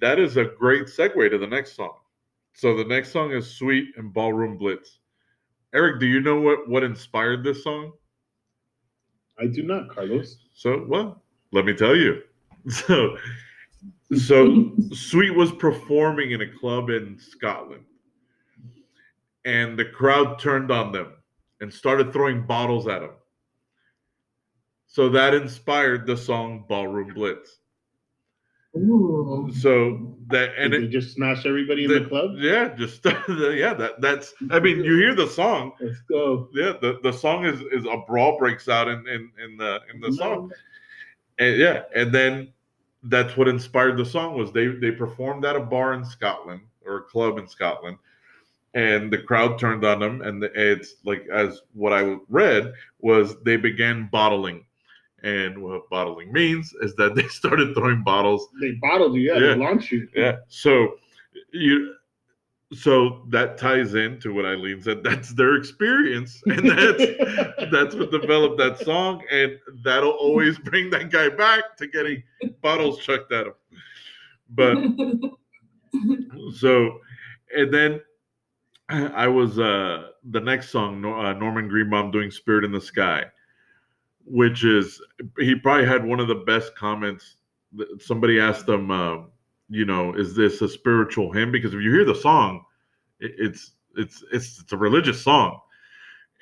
[0.00, 1.94] that is a great segue to the next song.
[2.54, 4.98] So the next song is "Sweet" and "Ballroom Blitz."
[5.72, 7.92] Eric, do you know what what inspired this song?
[9.40, 10.36] I do not, Carlos.
[10.54, 12.22] So, well, let me tell you.
[12.68, 13.16] So,
[14.14, 17.84] so Sweet was performing in a club in Scotland,
[19.44, 21.12] and the crowd turned on them
[21.60, 23.10] and started throwing bottles at him.
[24.86, 27.58] So that inspired the song Ballroom Blitz.
[28.76, 29.50] Ooh.
[29.52, 32.32] So that and Did it, just smash everybody in the- the club?
[32.36, 36.48] yeah, just yeah, that that's I mean, you hear the song, Let's go.
[36.54, 40.00] yeah, the, the song is is a brawl breaks out in in, in the in
[40.00, 40.52] the song.
[41.40, 42.52] And yeah, and then
[43.04, 46.98] that's what inspired the song was they they performed at a bar in Scotland or
[46.98, 47.96] a club in Scotland,
[48.74, 53.56] and the crowd turned on them, and it's like as what I read was they
[53.56, 54.64] began bottling,
[55.22, 59.54] and what bottling means is that they started throwing bottles They bottled you, yeah, Yeah.
[59.54, 60.08] they launched you.
[60.14, 60.36] yeah.
[60.48, 60.96] So
[61.52, 61.94] you
[62.72, 65.02] so that ties into what Eileen said.
[65.02, 66.40] That's their experience.
[66.46, 67.02] And that's
[67.72, 69.24] that's what developed that song.
[69.32, 72.22] And that'll always bring that guy back to getting
[72.62, 73.54] bottles chucked at him.
[74.50, 74.78] But
[76.56, 77.00] so
[77.56, 78.00] and then
[78.90, 83.24] I was uh the next song, uh, Norman Greenbaum doing Spirit in the Sky,
[84.24, 85.00] which is
[85.38, 87.36] he probably had one of the best comments.
[87.74, 89.18] that- Somebody asked him, uh,
[89.68, 91.52] you know, is this a spiritual hymn?
[91.52, 92.64] Because if you hear the song,
[93.20, 95.60] it, it's it's it's it's a religious song.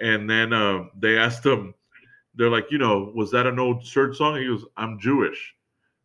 [0.00, 1.74] And then uh, they asked him,
[2.34, 4.38] they're like, you know, was that an old church song?
[4.38, 5.54] He goes, I'm Jewish.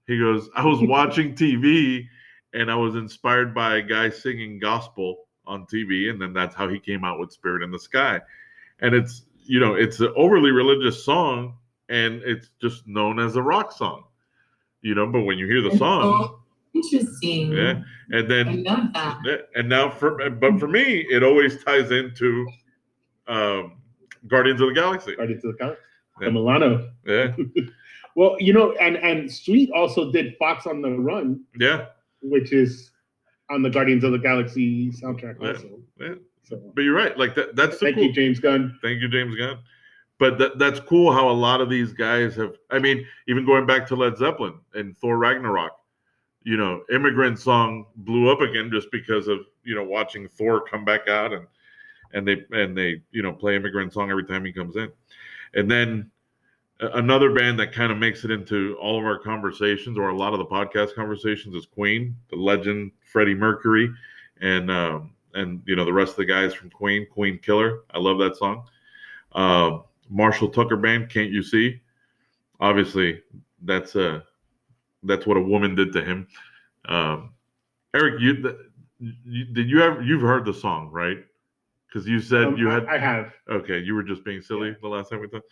[0.07, 2.05] He goes, I was watching TV
[2.53, 6.67] and I was inspired by a guy singing gospel on TV, and then that's how
[6.67, 8.21] he came out with Spirit in the Sky.
[8.79, 11.55] And it's you know, it's an overly religious song,
[11.89, 14.03] and it's just known as a rock song.
[14.81, 16.39] You know, but when you hear the song,
[16.73, 17.51] interesting.
[17.51, 17.81] yeah,
[18.11, 19.49] and I then love that.
[19.55, 22.47] and now for but for me, it always ties into
[23.27, 23.77] um
[24.27, 25.15] Guardians of the Galaxy.
[25.15, 25.81] Guardians of the Galaxy.
[26.21, 26.27] Yeah.
[26.27, 26.91] The Milano.
[27.05, 27.35] Yeah,
[28.15, 31.85] Well, you know, and and Sweet also did Fox on the Run, yeah,
[32.21, 32.91] which is
[33.53, 35.49] on the Guardians of the Galaxy soundtrack Yeah.
[35.49, 35.79] also.
[35.99, 36.15] yeah.
[36.43, 37.17] So But you're right.
[37.17, 37.55] Like that.
[37.55, 38.05] That's thank cool.
[38.05, 38.77] you, James Gunn.
[38.81, 39.59] Thank you, James Gunn.
[40.19, 42.55] But that, that's cool how a lot of these guys have.
[42.69, 45.71] I mean, even going back to Led Zeppelin and Thor Ragnarok,
[46.43, 50.83] you know, Immigrant Song blew up again just because of you know watching Thor come
[50.85, 51.47] back out and
[52.13, 54.91] and they and they you know play Immigrant Song every time he comes in,
[55.55, 56.11] and then
[56.93, 60.33] another band that kind of makes it into all of our conversations or a lot
[60.33, 63.89] of the podcast conversations is Queen, the legend Freddie Mercury,
[64.41, 67.81] and um, and you know the rest of the guys from Queen, Queen Killer.
[67.91, 68.65] I love that song.
[69.33, 69.79] Uh,
[70.09, 71.81] Marshall Tucker Band, Can't You See?
[72.59, 73.21] Obviously,
[73.63, 74.21] that's uh
[75.03, 76.27] that's what a woman did to him.
[76.85, 77.33] Um,
[77.93, 78.57] Eric, you,
[78.99, 81.25] you did you ever you've heard the song right?
[81.93, 83.33] Because you said Um, you had I, have.
[83.51, 85.45] okay, you were just being silly the last time we talked,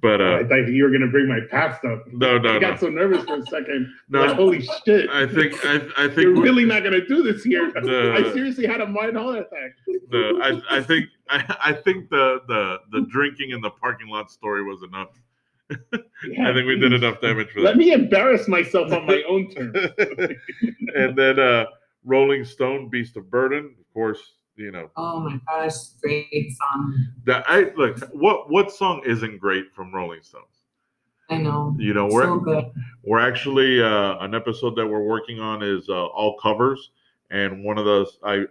[0.00, 2.06] but uh, I thought you were gonna bring my past up.
[2.10, 3.92] no, no, I got no, so nervous for a second.
[4.08, 4.24] no.
[4.24, 5.10] Like, holy shit!
[5.10, 7.70] I think I, I think You're really not gonna do this here.
[7.82, 8.12] No.
[8.14, 9.72] I seriously had a mind heart attack.
[10.08, 14.30] the, I, I think I, I think the, the the drinking in the parking lot
[14.30, 15.10] story was enough.
[15.70, 17.76] Yeah, I think we did enough damage for Let that.
[17.78, 19.76] me embarrass myself on my own terms.
[20.96, 21.66] and then uh
[22.04, 24.20] Rolling Stone, Beast of Burden, of course.
[24.56, 27.06] You know Oh my gosh, great song.
[27.24, 27.44] that.
[27.48, 27.98] I look.
[28.12, 30.44] What what song isn't great from Rolling Stones?
[31.30, 31.74] I know.
[31.78, 32.66] You know, we're So good.
[33.02, 36.90] we're actually uh, an episode that we're working on is uh, all covers,
[37.30, 38.44] and one of those I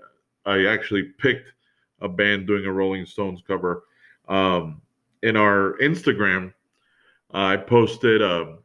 [0.46, 1.54] I actually picked
[2.02, 3.84] a band doing a Rolling Stones cover.
[4.28, 4.82] Um,
[5.22, 6.52] in our Instagram,
[7.32, 8.58] I posted um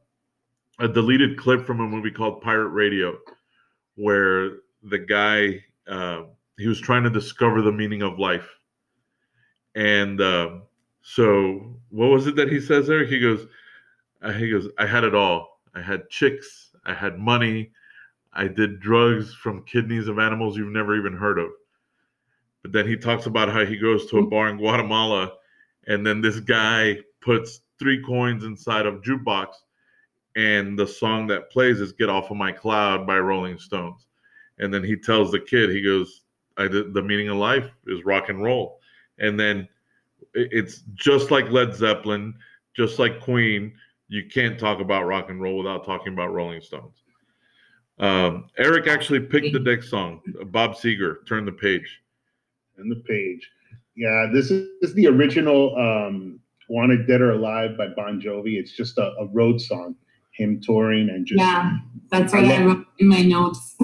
[0.78, 3.18] a deleted clip from a movie called Pirate Radio,
[3.96, 6.22] where the guy uh,
[6.58, 8.48] he was trying to discover the meaning of life,
[9.74, 10.62] and um,
[11.02, 13.04] so what was it that he says there?
[13.04, 13.46] He goes,
[14.22, 15.60] uh, he goes, I had it all.
[15.74, 17.70] I had chicks, I had money,
[18.32, 21.50] I did drugs from kidneys of animals you've never even heard of.
[22.62, 25.32] But then he talks about how he goes to a bar in Guatemala,
[25.86, 29.48] and then this guy puts three coins inside of jukebox,
[30.34, 34.06] and the song that plays is "Get Off of My Cloud" by Rolling Stones.
[34.58, 36.22] And then he tells the kid, he goes,
[36.56, 38.80] I did, "The meaning of life is rock and roll,"
[39.18, 39.68] and then
[40.34, 42.34] it's just like Led Zeppelin,
[42.74, 43.72] just like Queen.
[44.08, 47.02] You can't talk about rock and roll without talking about Rolling Stones.
[47.98, 52.02] Um, Eric actually picked the next song, Bob Seger, "Turn the Page."
[52.78, 53.50] and the page.
[53.96, 58.58] Yeah, this is, this is the original um, Wanted Dead or Alive by Bon Jovi.
[58.58, 59.94] It's just a, a road song,
[60.32, 61.78] him touring and just Yeah,
[62.10, 63.76] that's what I I, wrote in my notes.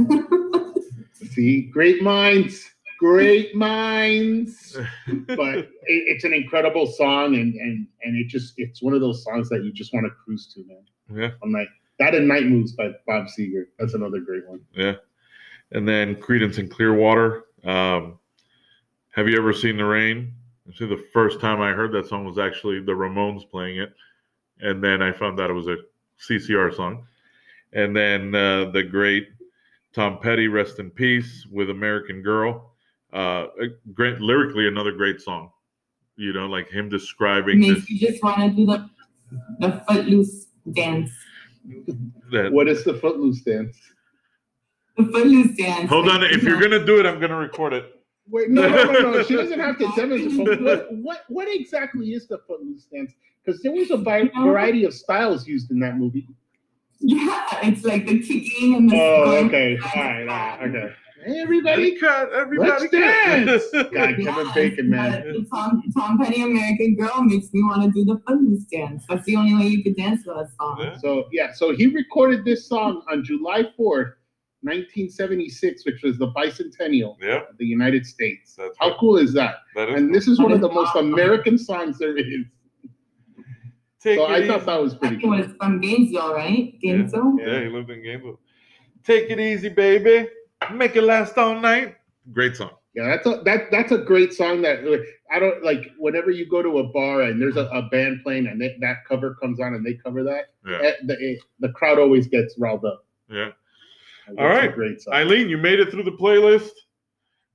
[1.32, 4.76] see great minds, great minds.
[5.28, 9.24] but it, it's an incredible song, and and and it just it's one of those
[9.24, 10.84] songs that you just want to cruise to, man.
[11.14, 11.30] Yeah.
[11.42, 11.68] I'm like
[11.98, 13.66] that and Night Moves by Bob Seger.
[13.78, 14.60] That's another great one.
[14.72, 14.94] Yeah.
[15.72, 17.44] And then Creedence and Clearwater.
[17.64, 18.18] Um,
[19.10, 20.34] have you ever seen the rain?
[20.68, 23.94] Actually, the first time I heard that song was actually the Ramones playing it,
[24.60, 25.76] and then I found out it was a
[26.20, 27.06] CCR song.
[27.72, 29.28] And then uh, the great
[29.92, 32.72] Tom Petty, rest in peace, with American Girl.
[33.12, 33.46] Uh,
[33.92, 35.50] great lyrically, another great song.
[36.16, 37.70] You know, like him describing this.
[37.70, 38.90] Makes you just want to do the
[39.58, 41.10] the footloose dance.
[42.32, 43.78] That, What is the Footloose dance?
[44.96, 45.88] The footloose dance.
[45.88, 48.02] hold on, if you you're gonna do it, I'm gonna record it.
[48.28, 49.22] Wait, no, no, no, no.
[49.22, 50.60] She doesn't have to demonstrate.
[50.60, 53.12] What, what, what exactly is the Footloose dance?
[53.44, 56.28] Because there was a variety of styles used in that movie.
[57.02, 58.96] Yeah, it's like the kicking and the.
[58.96, 59.78] Oh, going- okay.
[59.82, 60.94] All right, all right, okay.
[61.24, 61.96] Everybody.
[62.00, 63.62] cut, everybody Let's dance.
[63.72, 63.92] cut.
[63.92, 65.22] God, Kevin Bacon, man.
[65.28, 69.04] The Tom, Tom Petty American Girl makes me want to do the footloose dance.
[69.08, 70.78] That's the only way you could dance to that song.
[70.80, 70.96] Yeah.
[70.98, 74.14] So yeah, so he recorded this song on July 4th,
[74.62, 78.54] 1976, which was the bicentennial Yeah, of the United States.
[78.56, 78.96] that's How right.
[78.98, 79.56] cool is that?
[79.76, 82.26] That is And this is one of the most American songs there is.
[84.02, 84.48] Take So it I easy.
[84.48, 85.38] thought that was pretty think it cool.
[85.38, 86.74] was from Gainesville, right?
[86.80, 86.92] Yeah.
[86.96, 87.36] Gainesville?
[87.38, 88.40] Yeah, he lived in Gainesville.
[89.04, 90.28] Take it easy, baby.
[90.72, 91.96] Make it last all night.
[92.32, 92.70] Great song.
[92.94, 95.00] Yeah, that's a that that's a great song that like,
[95.30, 98.46] I don't like whenever you go to a bar and there's a, a band playing
[98.48, 101.70] and they, that cover comes on and they cover that, Yeah, eh, the, eh, the
[101.70, 103.04] crowd always gets riled up.
[103.30, 103.50] yeah.
[104.26, 104.74] That's All a right.
[104.74, 105.14] great song.
[105.14, 106.70] Eileen, you made it through the playlist.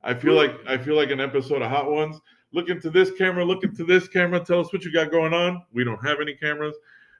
[0.03, 2.19] I feel like I feel like an episode of Hot Ones.
[2.57, 3.45] Look into this camera.
[3.45, 4.39] Look into this camera.
[4.39, 5.61] Tell us what you got going on.
[5.73, 6.73] We don't have any cameras,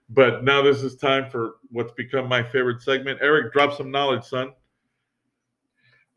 [0.09, 3.19] but now this is time for what's become my favorite segment.
[3.21, 4.51] Eric, drop some knowledge, son.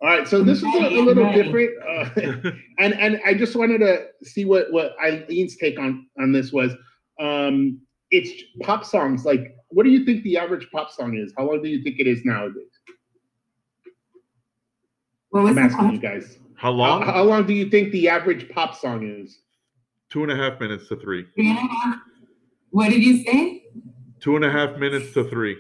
[0.00, 3.80] All right, so this is a, a little different, uh, and and I just wanted
[3.80, 6.72] to see what what Eileen's take on on this was.
[7.20, 8.30] Um, it's
[8.62, 9.26] pop songs.
[9.26, 11.34] Like, what do you think the average pop song is?
[11.36, 12.72] How long do you think it is nowadays?
[15.28, 16.38] What was I'm the asking you guys.
[16.60, 17.02] How How, long?
[17.02, 19.38] how long do you think the average pop song is?
[20.10, 21.24] Two and a half minutes to three.
[21.34, 21.96] Three and a half.
[22.68, 23.64] What did you say?
[24.20, 25.56] Two and a half minutes to three.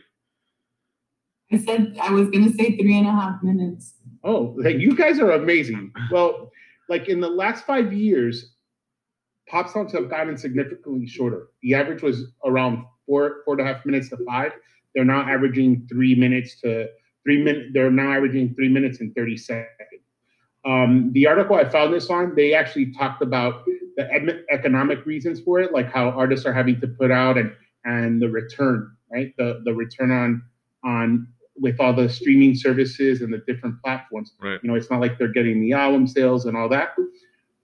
[1.50, 3.94] I said I was gonna say three and a half minutes.
[4.24, 5.90] Oh, hey, you guys are amazing.
[6.10, 6.52] Well,
[6.90, 8.56] like in the last five years,
[9.48, 11.48] pop songs have gotten significantly shorter.
[11.62, 14.52] The average was around four, four and a half minutes to five.
[14.94, 16.88] They're now averaging three minutes to
[17.24, 17.70] three minutes.
[17.72, 19.79] They're now averaging three minutes and 30 seconds.
[20.64, 23.64] Um, the article I found this on, they actually talked about
[23.96, 27.52] the economic reasons for it, like how artists are having to put out and
[27.84, 29.34] and the return, right?
[29.38, 30.42] The the return on
[30.84, 34.32] on with all the streaming services and the different platforms.
[34.40, 34.58] Right.
[34.62, 36.94] You know, it's not like they're getting the album sales and all that.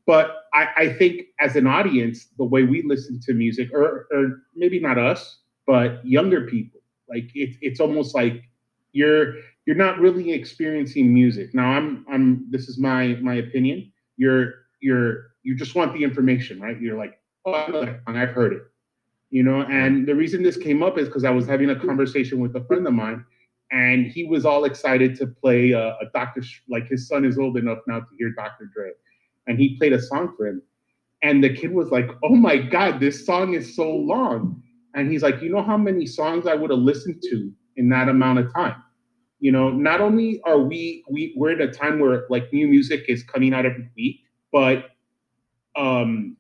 [0.07, 4.43] But I, I think as an audience, the way we listen to music, or, or
[4.55, 8.43] maybe not us, but younger people, like it's it's almost like
[8.93, 9.35] you're
[9.67, 11.53] you're not really experiencing music.
[11.53, 13.93] Now I'm I'm this is my my opinion.
[14.17, 16.81] You're you're you just want the information, right?
[16.81, 18.63] You're like, oh, I know that song, I've heard it.
[19.31, 22.39] You know, and the reason this came up is because I was having a conversation
[22.39, 23.25] with a friend of mine,
[23.73, 26.43] and he was all excited to play a, a Dr.
[26.43, 28.71] Sh- like his son is old enough now to hear Dr.
[28.73, 28.93] Dre,
[29.49, 30.63] and he played a song for him,
[31.23, 34.63] and the kid was like, "Oh my God, this song is so long,"
[34.95, 38.09] and he's like, "You know how many songs I would have listened to in that
[38.09, 38.77] amount of time?"
[39.39, 43.05] You know, not only are we we we're in a time where like new music
[43.09, 44.21] is coming out every week,
[44.53, 44.91] but
[45.77, 46.37] um,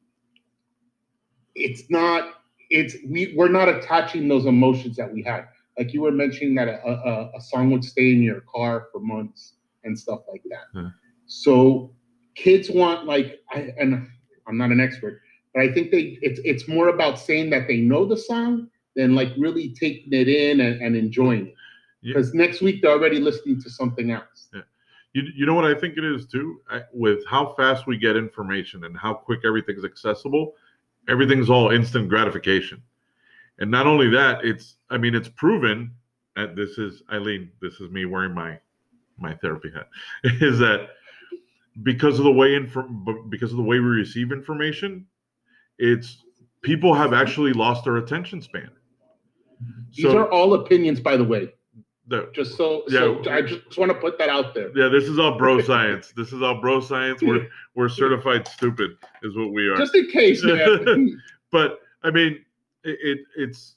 [1.54, 2.34] it's not
[2.70, 5.46] it's we we're not attaching those emotions that we had.
[5.78, 8.98] Like you were mentioning that a, a, a song would stay in your car for
[8.98, 10.72] months and stuff like that.
[11.26, 11.94] So
[12.36, 14.06] kids want like I, and
[14.46, 15.20] i'm not an expert
[15.54, 19.14] but i think they it's it's more about saying that they know the song than
[19.14, 21.54] like really taking it in and, and enjoying it
[22.06, 22.14] Yeah.
[22.14, 24.60] because next week they're already listening to something else Yeah.
[25.12, 26.60] You, you know what I think it is too?
[26.70, 30.54] I, with how fast we get information and how quick everything's accessible,
[31.08, 32.82] everything's all instant gratification.
[33.58, 35.90] And not only that, it's I mean it's proven
[36.36, 38.60] and this is Eileen, this is me wearing my
[39.18, 39.88] my therapy hat,
[40.42, 40.90] is that
[41.82, 45.06] because of the way inform because of the way we receive information,
[45.78, 46.22] it's
[46.62, 48.70] people have actually lost their attention span.
[49.94, 51.48] these are all opinions by the way
[52.08, 53.00] the, just so, Yeah.
[53.24, 56.12] so i just want to put that out there yeah, this is all bro science.
[56.16, 57.22] This is all bro science.
[57.22, 58.92] We're we're certified stupid,
[59.22, 59.76] is what we are.
[59.76, 61.18] just in case man
[61.50, 62.44] but I mean,
[62.84, 63.76] it, it it's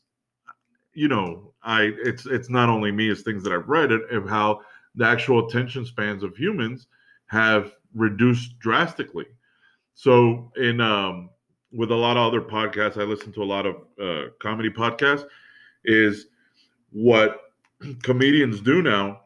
[0.94, 4.62] you know, I it's it's not only me, it's things that I've read of how
[4.96, 6.88] the actual attention spans of humans
[7.28, 9.26] have reduced drastically.
[9.96, 11.30] So in um
[11.72, 15.26] with a lot of other podcasts, I listen to a lot of uh, comedy podcasts.
[15.86, 16.28] Is
[16.92, 17.40] what
[18.04, 19.22] comedians do now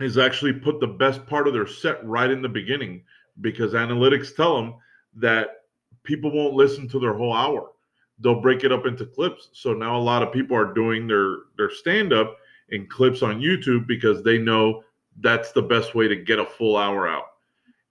[0.00, 3.02] is actually put the best part of their set right in the beginning
[3.40, 4.74] because analytics tell them
[5.14, 5.48] that
[6.04, 7.70] people won't listen to their whole hour.
[8.20, 9.48] They'll break it up into clips.
[9.52, 12.36] So now a lot of people are doing their their stand up
[12.70, 14.82] in clips on youtube because they know
[15.20, 17.24] that's the best way to get a full hour out.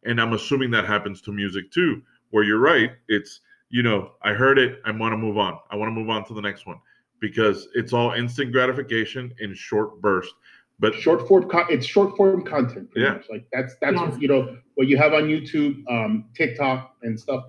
[0.03, 3.39] And i'm assuming that happens to music too where you're right it's
[3.69, 5.57] you know i heard it i want to move on.
[5.71, 6.79] I want to move on to the next one
[7.19, 10.33] because it's all instant gratification in short bursts
[10.79, 13.13] but short form con- it's short form content Yeah.
[13.13, 13.25] much.
[13.29, 14.09] like that's that's Yeah.
[14.09, 17.43] what, you know what you have on youtube um tiktok and stuff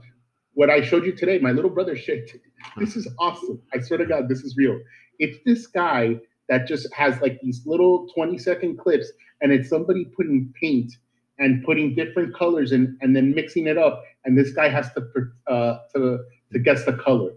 [0.55, 2.41] what i showed you today my little brother shit.
[2.79, 4.81] this is awesome i swear to god this is real
[5.19, 6.17] it's this guy
[6.49, 9.13] that just has like these little 20 second clips
[9.43, 10.93] and it's somebody putting paint
[11.39, 15.03] and putting different colors in and then mixing it up and this guy has to
[15.49, 16.19] uh to
[16.53, 17.33] to guess the color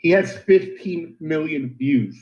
[0.00, 2.16] he has 15 million views.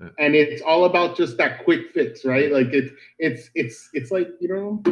[0.00, 0.08] Yeah.
[0.18, 2.50] and it's all about just that quick fix right?
[2.50, 2.90] Like it's
[3.20, 4.82] it's it's it's like you know?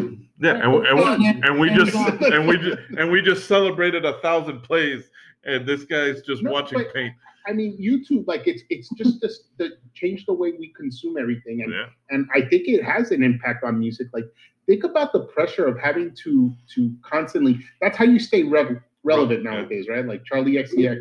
[0.40, 4.20] Yeah and, and, we, and we just And- we just and we just celebrated a
[4.20, 5.10] thousand plays
[5.44, 7.14] and this guy's just No, watching but- paint.
[7.48, 11.62] I mean youtube like it's it's just this the change the way we consume everything
[11.62, 11.86] and yeah.
[12.10, 14.08] and i think it has an impact on music.
[14.12, 14.26] Like
[14.66, 19.42] think about the pressure of having to to constantly that's how you stay rev- relevant
[19.42, 20.04] nowadays right?
[20.06, 21.00] Like Charli XCX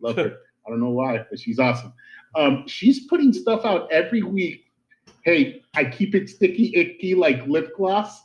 [0.00, 0.36] love her
[0.70, 1.92] i don't know why but she's awesome.
[2.36, 4.64] Um she's putting stuff out every week.
[5.24, 8.20] Hey i keep it sticky icky like lip gloss.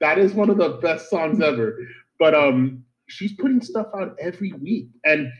[0.00, 1.78] That is one of the best songs ever.
[2.18, 4.88] But um she's putting stuff out every week.
[5.04, 5.30] And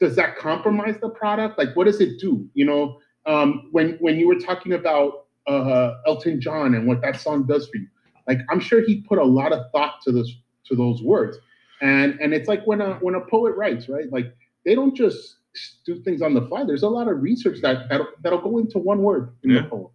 [0.00, 1.58] does that compromise the product?
[1.58, 2.48] Like what does it do?
[2.54, 7.20] You know um when when you were talking about uh elton john and what that
[7.20, 7.86] song does for you
[8.26, 10.36] like i'm sure he put a lot of thought to this
[10.70, 11.36] to those words.
[11.82, 14.10] And and it's like when a when a poet writes right?
[14.10, 15.36] Like they don't just
[15.84, 16.64] do things on the fly.
[16.64, 19.62] There's a lot of research that that'll, that'll go into one word in Yeah.
[19.62, 19.88] the poem.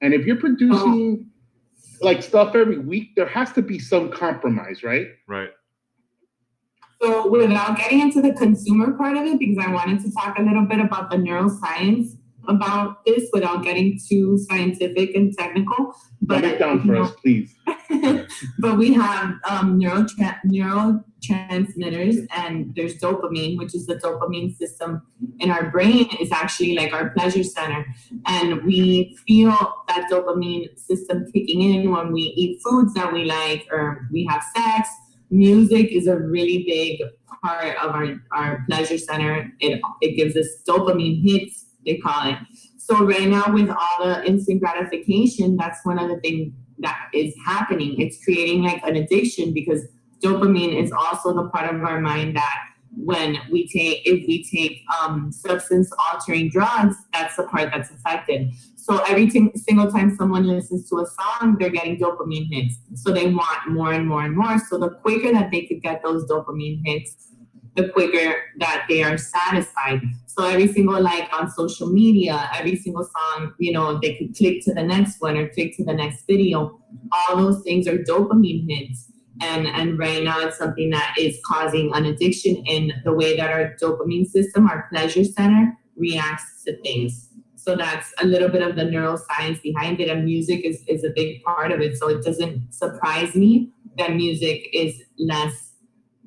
[0.00, 1.30] And if you're producing
[1.80, 2.06] oh.
[2.06, 5.08] like stuff every week there has to be some compromise right?
[5.26, 5.50] Right.
[7.00, 10.42] So without getting into the consumer part of it, because I wanted to talk a
[10.42, 12.15] little bit about the neuroscience
[12.48, 15.94] about this without getting too scientific and technical.
[16.26, 17.54] Dumb it down for you us please
[18.58, 25.02] but we have um, neurotra- neurotransmitters, and there's dopamine, which is the dopamine system
[25.38, 27.86] in our brain, is actually like our pleasure center,
[28.26, 29.56] and we feel
[29.88, 34.42] that dopamine system kicking in when we eat foods that we like or we have
[34.54, 34.88] sex.
[35.30, 37.02] Music is a really big
[37.42, 39.52] part of our, our pleasure center.
[39.60, 42.36] It, it gives us dopamine hits, they call it.
[42.78, 47.34] So right now with all the instant gratification, that's one of the things that is
[47.44, 48.00] happening.
[48.00, 49.82] It's creating like an addiction because
[50.22, 52.58] dopamine is also the part of our mind that
[52.96, 58.50] when we take if we take um, substance altering drugs, that's the part that's affected.
[58.76, 62.76] So every t- single time someone listens to a song, they're getting dopamine hits.
[62.94, 64.58] So they want more and more and more.
[64.70, 67.32] So the quicker that they could get those dopamine hits,
[67.76, 70.00] the quicker that they are satisfied.
[70.26, 74.64] So every single like on social media, every single song, you know, they could click
[74.64, 76.80] to the next one or click to the next video.
[77.12, 79.12] All those things are dopamine hits.
[79.42, 83.50] And and right now it's something that is causing an addiction in the way that
[83.50, 87.28] our dopamine system, our pleasure center, reacts to things.
[87.56, 90.08] So that's a little bit of the neuroscience behind it.
[90.08, 91.98] And music is, is a big part of it.
[91.98, 95.72] So it doesn't surprise me that music is less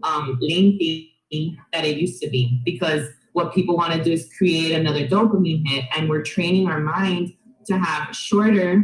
[0.04, 4.72] um, lengthy than it used to be because what people want to do is create
[4.72, 7.34] another dopamine hit and we're training our mind
[7.66, 8.84] to have shorter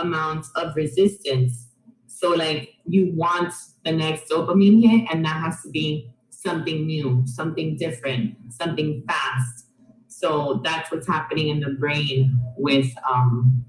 [0.00, 1.68] amounts of resistance.
[2.06, 3.52] So like you want
[3.84, 9.66] the next dopamine hit and that has to be something new something different something fast.
[10.08, 13.64] So that's what's happening in the brain with um,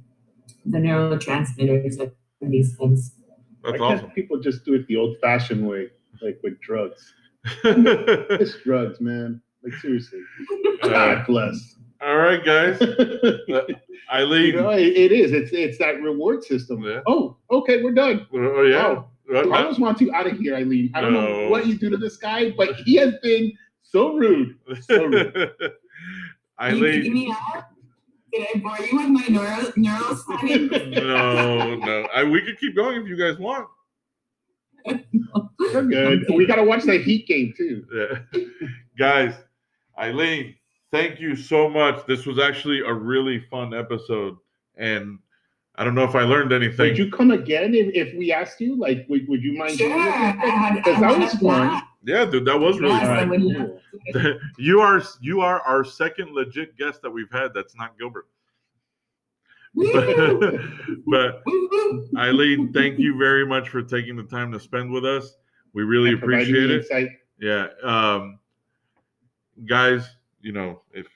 [0.65, 1.99] the neurotransmitters
[2.41, 3.13] and these things.
[3.63, 4.11] That's Why awesome.
[4.11, 5.89] people just do it the old-fashioned way,
[6.21, 7.13] like with drugs?
[7.63, 9.41] It's drugs, man.
[9.63, 10.19] Like seriously.
[10.83, 11.75] Uh, God bless.
[12.01, 13.75] all right guys uh, you
[14.13, 15.31] eileen know, it, it is.
[15.31, 16.83] It's it's that reward system.
[16.83, 17.01] Yeah.
[17.07, 18.27] Oh, okay, we're done.
[18.33, 20.91] Uh, oh yeah Oh, uh, What- I just want you out of here, Eileen.
[20.93, 21.21] I don't No.
[21.21, 23.51] know what you do to this guy, but he has been
[23.81, 24.55] so rude.
[24.81, 25.35] So rude.
[26.59, 27.35] Are you eileen kicking?
[28.33, 31.01] Did I bore you with my neuro neuroscience?
[31.03, 33.67] no no I, we could keep going if you guys want
[34.85, 36.25] We're good.
[36.33, 37.85] We got to watch that Heat game too.
[37.93, 38.41] Yeah.
[38.97, 39.33] Guys,
[39.97, 40.55] Eileen,
[40.91, 42.05] thank you so much.
[42.05, 44.37] This was actually a really fun episode,
[44.77, 45.19] and
[45.75, 46.89] I don't know if I learned anything.
[46.89, 48.77] Would you come again if, if we asked you?
[48.77, 49.89] Like, would, would you mind Sure.
[49.89, 50.35] doing I it?
[50.39, 51.39] had, Because that was fun.
[51.41, 51.85] blast.
[52.05, 53.29] yeah, dude, that was really Yes, fun.
[53.29, 53.79] would Alright, love
[54.13, 54.21] cool.
[54.21, 54.39] to.
[54.57, 57.53] you are you are our second legit guest that we've had.
[57.53, 58.27] That's not Gilbert.
[59.75, 62.07] But woo.
[62.17, 65.35] Eileen, thank you very much for taking the time to spend with us.
[65.73, 66.81] We really And appreciate it.
[66.81, 67.09] insight.
[67.39, 67.67] Yeah.
[67.83, 68.39] Um
[69.65, 70.07] guys,
[70.41, 71.07] you know, if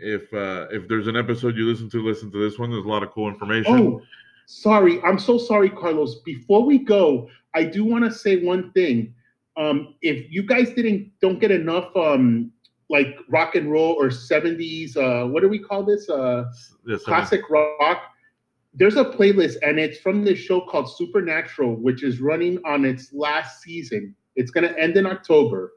[0.00, 2.70] if uh if there's an episode you listen to, listen to this one.
[2.70, 3.74] There's a lot of cool information.
[3.74, 4.02] Oh,
[4.46, 5.00] sorry.
[5.02, 6.16] I'm so sorry, Carlos.
[6.24, 9.14] Before we go, I do want to say one thing.
[9.56, 12.50] Um, if you guys didn't don't get enough um
[12.90, 16.08] like rock and roll or 70s, uh, what do we call this?
[16.08, 18.02] Uh Yes, I mean- classic rock.
[18.76, 23.12] There's a playlist and it's from this show called Supernatural, which is running on its
[23.12, 24.14] last season.
[24.36, 25.72] It's gonna end in October.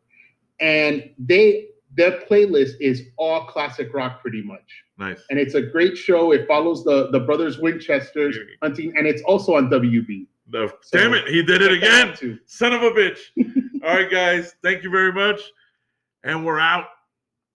[0.60, 5.24] And they their playlist is all classic rock pretty much nice.
[5.30, 6.32] and it's a great show.
[6.34, 10.26] It follows the the brothers Winchester's hunting, and it's also on WB.
[10.50, 12.40] The- So- damn it, he did it again.
[12.46, 13.20] Son of a bitch.
[13.84, 15.40] All right, guys, thank you very much.
[16.24, 16.86] And we're out.